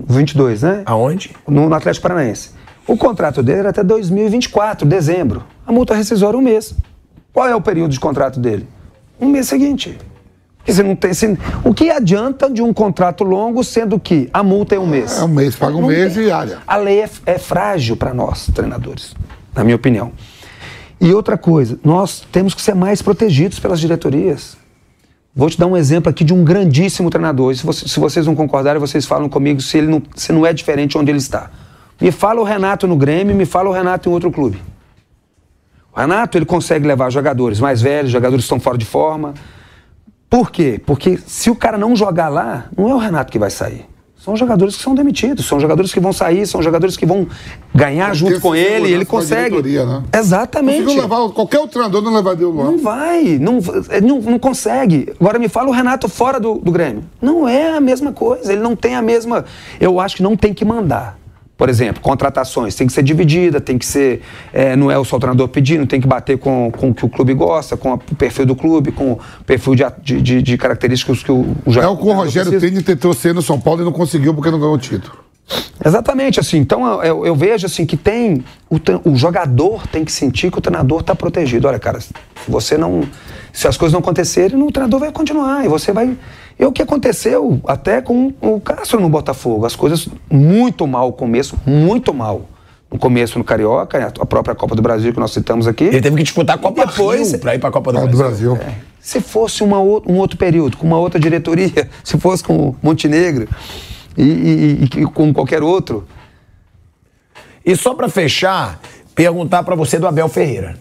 [0.07, 0.83] 22, né?
[0.87, 1.33] Aonde?
[1.47, 2.51] no, no Atlético Paranaense.
[2.87, 5.43] O contrato dele era até 2024, dezembro.
[5.67, 6.73] A multa rescisória um mês.
[7.39, 8.67] Qual é o período de contrato dele?
[9.21, 9.97] Um mês seguinte.
[10.67, 14.75] Você não tem, você- o que adianta de um contrato longo, sendo que a multa
[14.75, 15.17] é um mês?
[15.21, 16.25] É um mês, paga um Não mês tem.
[16.25, 16.59] e área.
[16.67, 19.15] A lei é, é frágil para nós, treinadores,
[19.55, 20.11] na minha opinião.
[21.01, 24.57] E outra coisa, nós temos que ser mais protegidos pelas diretorias.
[25.33, 27.55] Vou te dar um exemplo aqui de um grandíssimo treinador.
[27.55, 30.53] Se, você- se vocês não concordarem, vocês falam comigo se ele não, se não é
[30.53, 31.53] diferente onde ele está.
[32.01, 34.61] Me fala o Renato no Grêmio, me fala o Renato em outro clube.
[35.99, 39.35] Renato ele consegue levar jogadores mais velhos, jogadores que estão fora de forma.
[40.31, 40.81] Por quê?
[40.85, 43.87] Porque se o cara não jogar lá, não é o Renato que vai sair.
[44.17, 47.27] São jogadores que são demitidos, são jogadores que vão sair, são jogadores que vão
[47.75, 49.63] ganhar junto ter com ele, ele consegue.
[49.63, 50.03] né?
[50.13, 50.83] Exatamente.
[50.83, 52.53] Conseguiu levar, qualquer outro treinador não levaria o.
[52.53, 55.11] Não vai, não, é, não, não consegue.
[55.19, 57.05] Agora me fala o Renato fora do, do Grêmio.
[57.23, 59.45] Não é a mesma coisa, ele não tem a mesma.
[59.81, 61.18] Eu acho que não tem que mandar.
[61.59, 64.23] Por exemplo, contratações tem que ser dividida, tem que ser.
[64.53, 67.05] é, não é o só o treinador pedindo, tem que bater com, com o que
[67.05, 69.85] o clube gosta, com o perfil do clube, com o perfil de,
[70.23, 72.61] de, de- características que o, o É jogador o que o Rogério.
[72.61, 75.28] Tene tentou ser no São Paulo e não conseguiu porque não ganhou o título.
[75.85, 78.77] Exatamente, assim, então eu, eu vejo assim que tem, o,
[79.11, 81.69] o jogador tem que sentir que o treinador está protegido.
[81.69, 82.11] Olha, cara, se
[82.49, 83.03] você não,
[83.53, 86.17] se as coisas não acontecerem, o treinador vai continuar e você vai...
[86.59, 91.13] É o que aconteceu até com o Castro no Botafogo, as coisas muito mal, o
[91.13, 92.43] começo muito mal.
[92.91, 95.85] No começo no Carioca, a própria Copa do Brasil que nós citamos aqui.
[95.85, 98.55] Ele teve que disputar a Copa Depois- pra ir pra Copa do Ah, do Brasil.
[98.57, 98.75] Brasil.
[98.99, 103.47] Se fosse uma um outro período, com uma outra diretoria, se fosse com o Montenegro
[104.23, 106.07] e, e- e com qualquer outro,
[107.65, 108.81] E só pra fechar,
[109.15, 110.77] perguntar pra você do Abel Ferreira.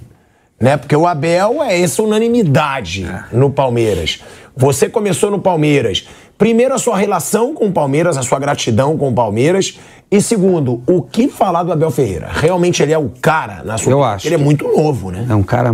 [0.59, 0.77] Né?
[0.77, 4.23] Porque o Abel é essa unanimidade no Palmeiras.
[4.55, 6.07] Você começou no Palmeiras.
[6.37, 9.77] Primeiro, a sua relação com o Palmeiras, a sua gratidão com o Palmeiras.
[10.09, 12.29] E segundo, o que falar do Abel Ferreira?
[12.31, 14.25] Realmente ele é o cara na sua Eu acho.
[14.25, 15.25] Ele é muito novo, né?
[15.29, 15.69] É um cara,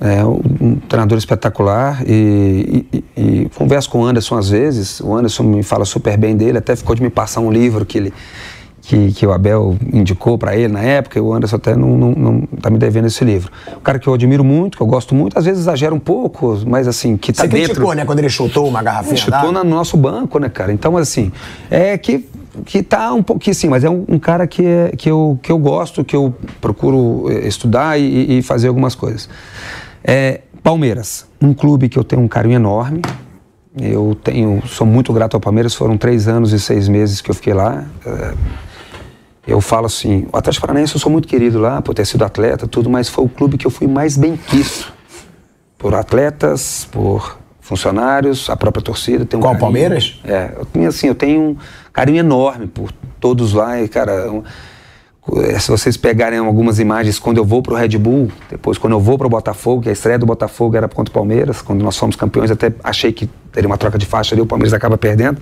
[0.00, 5.00] é um treinador espetacular e, e- e converso com o Anderson às vezes.
[5.00, 7.98] O Anderson me fala super bem dele, até ficou de me passar um livro que
[7.98, 8.12] ele
[8.86, 11.18] que, que o Abel indicou para ele na época.
[11.18, 13.50] e O Anderson até não, não, não tá me devendo esse livro.
[13.76, 16.58] Um cara que eu admiro muito, que eu gosto muito, às vezes exagera um pouco,
[16.66, 17.68] mas assim que tá Você dentro.
[17.68, 18.04] criticou, né?
[18.06, 19.52] Quando ele chutou uma garrafinha Chutou d'água.
[19.52, 20.70] na- no nosso banco, né, cara?
[20.70, 21.32] Então, assim,
[21.70, 22.26] é que,
[22.64, 25.50] que tá um pouquinho sim, mas é um, um cara que, é, que, eu, que
[25.50, 29.28] eu gosto, que eu procuro eh, estudar e, e fazer algumas coisas.
[30.02, 33.02] É, Palmeiras, um clube que eu tenho um carinho enorme.
[33.76, 37.34] Eu tenho, sou muito grato ao Palmeiras, foram três anos e seis meses que eu
[37.34, 37.84] fiquei lá.
[38.06, 38.34] É,
[39.46, 42.66] eu falo assim, o Atlético Paranaense eu sou muito querido lá, por ter sido atleta,
[42.66, 44.92] tudo, mas foi o clube que eu fui mais bem quisto
[45.76, 49.24] por atletas, por funcionários, a própria torcida.
[49.24, 50.20] Tem um Qual, carinho- Palmeiras?
[50.22, 51.56] É, eu tenho, assim, eu tenho um
[51.92, 54.42] carinho enorme por todos lá e, cara, um-
[55.40, 59.00] eh, se vocês pegarem algumas imagens quando eu vou pro Red Bull, depois quando eu
[59.00, 62.16] vou pro Botafogo, que a estreia do Botafogo era contra o Palmeiras, quando nós fomos
[62.16, 65.40] campeões, até achei que teria uma troca de faixa ali, o Palmeiras acaba perdendo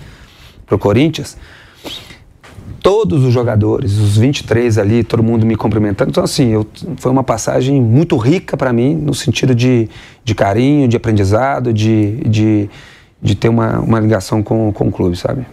[0.64, 1.36] pro Corinthians
[2.82, 6.10] todos os jogadores, os 23 ali, todo mundo me cumprimentando.
[6.10, 6.66] Então, assim, eu,
[6.96, 9.88] foi uma passagem muito rica para mim, no sentido de,
[10.24, 12.68] de carinho, de aprendizado, de, de,
[13.22, 15.46] de ter uma, uma ligação com, com o clube, sabe?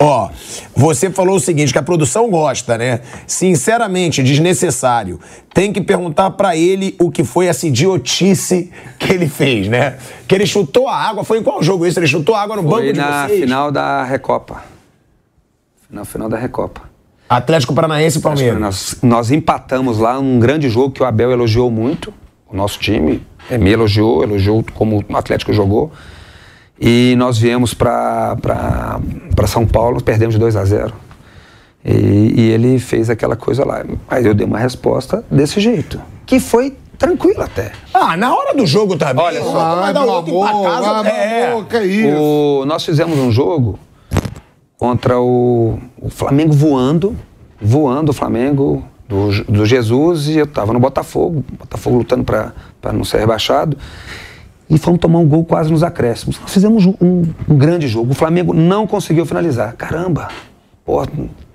[0.00, 0.28] Ó,
[0.74, 2.98] você falou o seguinte, que a produção gosta, né?
[3.24, 5.20] Sinceramente, desnecessário.
[5.54, 9.98] Tem que perguntar pra ele o que foi essa idiotice que ele fez, né?
[10.26, 12.00] Que ele chutou a água, foi em qual jogo isso?
[12.00, 13.40] Ele chutou a água no banco Foi de na vocês?
[13.42, 14.71] final da Recopa.
[15.92, 16.80] Na final da Recopa.
[17.28, 18.58] Atlético Paranaense e Palmeiras.
[18.58, 22.12] Nós, nós empatamos lá um grande jogo que o Abel elogiou muito,
[22.50, 25.92] o nosso time, eh, me elogiou, elogiou como o Atlético jogou.
[26.80, 28.36] E nós viemos para
[29.46, 30.92] São Paulo, perdemos de 2 a 0.
[31.84, 33.84] E, e ele fez aquela coisa lá.
[34.08, 37.72] Aí eu dei uma resposta desse jeito, que foi tranquilo até.
[37.92, 39.24] Ah, na hora do jogo também.
[39.24, 39.74] Olha só.
[39.76, 40.90] vai Ai, dar outro amor, pra casa.
[40.90, 41.50] ai, meu é.
[41.52, 42.16] amor, que isso?
[42.18, 43.78] O- nós fizemos um jogo
[44.82, 47.14] contra o, o Flamengo voando,
[47.60, 52.52] voando o Flamengo do, do Jesus e eu tava no Botafogo, Botafogo lutando para
[52.92, 53.76] não ser rebaixado.
[54.68, 56.36] E fomos tomar um gol quase nos acréscimos.
[56.40, 58.10] Nós fizemos um, um- grande jogo.
[58.10, 59.72] O Flamengo não conseguiu finalizar.
[59.76, 60.26] Caramba!
[60.84, 61.06] Pô,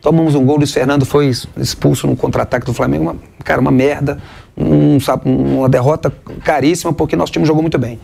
[0.02, 3.04] tomamos um gol, Luiz Fernando foi expulso no contra-ataque do Flamengo.
[3.04, 4.20] Uma, cara, uma merda.
[4.58, 6.10] Um, uma derrota
[6.46, 8.00] caríssima, porque nosso time jogou muito bem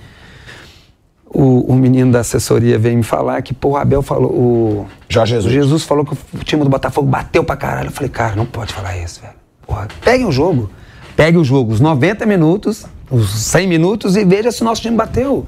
[1.33, 4.29] o, o menino da assessoria veio me falar que, pô, o Abel falou.
[4.31, 5.51] O Jorge Jesus.
[5.53, 7.87] Jesus falou que o time do Botafogo bateu pra caralho.
[7.87, 9.33] Eu falei, cara, não pode falar isso, velho.
[9.65, 10.69] Porra, pegue o jogo.
[11.15, 14.95] Pegue o jogo, os 90 minutos, os 100 minutos e veja se o nosso time
[14.97, 15.45] bateu.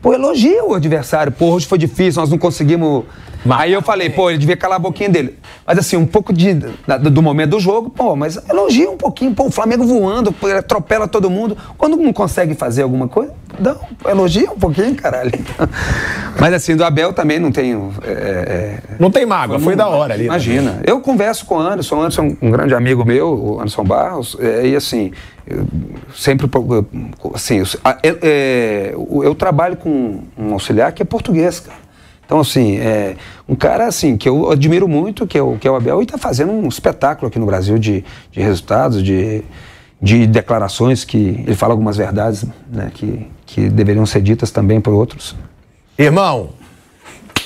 [0.00, 1.30] Pô, elogia o adversário.
[1.32, 3.04] Pô, hoje foi difícil, nós não conseguimos.
[3.50, 5.38] Aí eu falei, pô, ele devia calar a boquinha dele.
[5.66, 6.54] Mas assim, um pouco de,
[6.86, 9.34] da- do momento do jogo, pô, mas elogia um pouquinho.
[9.34, 11.56] Pô, o Flamengo voando, pô, ele atropela todo mundo.
[11.76, 13.78] Quando não consegue fazer alguma coisa, não,
[14.10, 15.30] elogia um pouquinho, caralho.
[16.38, 17.92] Mas assim, do Abel também não tenho.
[18.02, 20.24] é, é, Não tem mágoa, foi da hora ali.
[20.24, 20.80] Imagina.
[20.86, 24.36] Eu converso com o Anderson, o Anderson é um grande amigo meu, o Anderson Barros,
[24.40, 25.12] é, e assim,
[25.46, 25.64] eu
[26.14, 26.48] sempre,
[27.34, 27.66] assim, eu,
[28.02, 31.78] é- é, eu- eu trabalho com um auxiliar que é português, cara.
[32.24, 33.16] Então, assim, é
[33.48, 36.04] um cara assim que eu admiro muito, que é o, que é o Abel, e
[36.04, 39.42] está fazendo um espetáculo aqui no Brasil de, de resultados, de,
[40.00, 44.94] de declarações que ele fala algumas verdades né, que, que deveriam ser ditas também por
[44.94, 45.36] outros.
[45.98, 46.50] Irmão,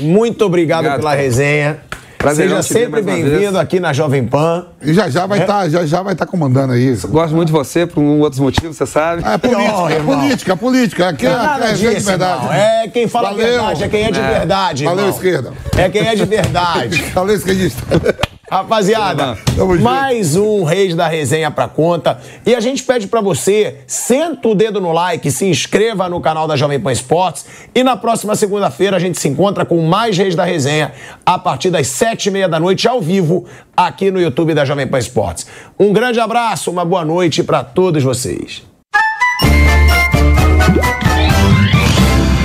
[0.00, 1.22] muito obrigado, Obrigado, pela cara.
[1.22, 1.78] resenha.
[2.16, 4.66] Prazerão Seja sempre bem-vindo aqui na Jovem Pan.
[4.80, 5.42] E já já vai É?
[5.42, 6.96] estar já, já vai tá comandando aí.
[7.09, 9.22] Gosto muito de você por um outros motivos, você sabe.
[9.26, 11.09] Ah, é política, é política, política.
[11.11, 12.34] Aqui é, é é, é de verdade.
[12.44, 12.52] irmão.
[12.55, 13.46] É quem fala a Valeu.
[13.46, 14.28] verdade, é quem é de É.
[14.38, 15.14] verdade, Valeu, irmão.
[15.14, 15.52] esquerda.
[15.76, 17.02] É quem é de verdade.
[17.12, 17.82] Valeu, esquerdista.
[18.55, 19.36] Rapaziada,
[19.82, 22.20] mais um Reis da Resenha pra conta.
[22.46, 26.46] E a gente pede pra você, senta o dedo no like, se inscreva no canal
[26.46, 27.44] da Jovem Pan Esportes.
[27.74, 30.92] E na próxima segunda-feira a gente se encontra com mais Reis da Resenha
[31.26, 33.44] a partir das sete e meia da noite, ao vivo,
[33.76, 35.48] aqui no YouTube da Jovem Pan Esportes.
[35.76, 38.62] Um grande abraço, uma boa noite pra todos vocês.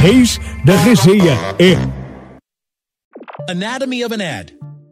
[0.02, 1.78] Reis da Resenha é
[3.48, 4.59] Anatomy of an ad.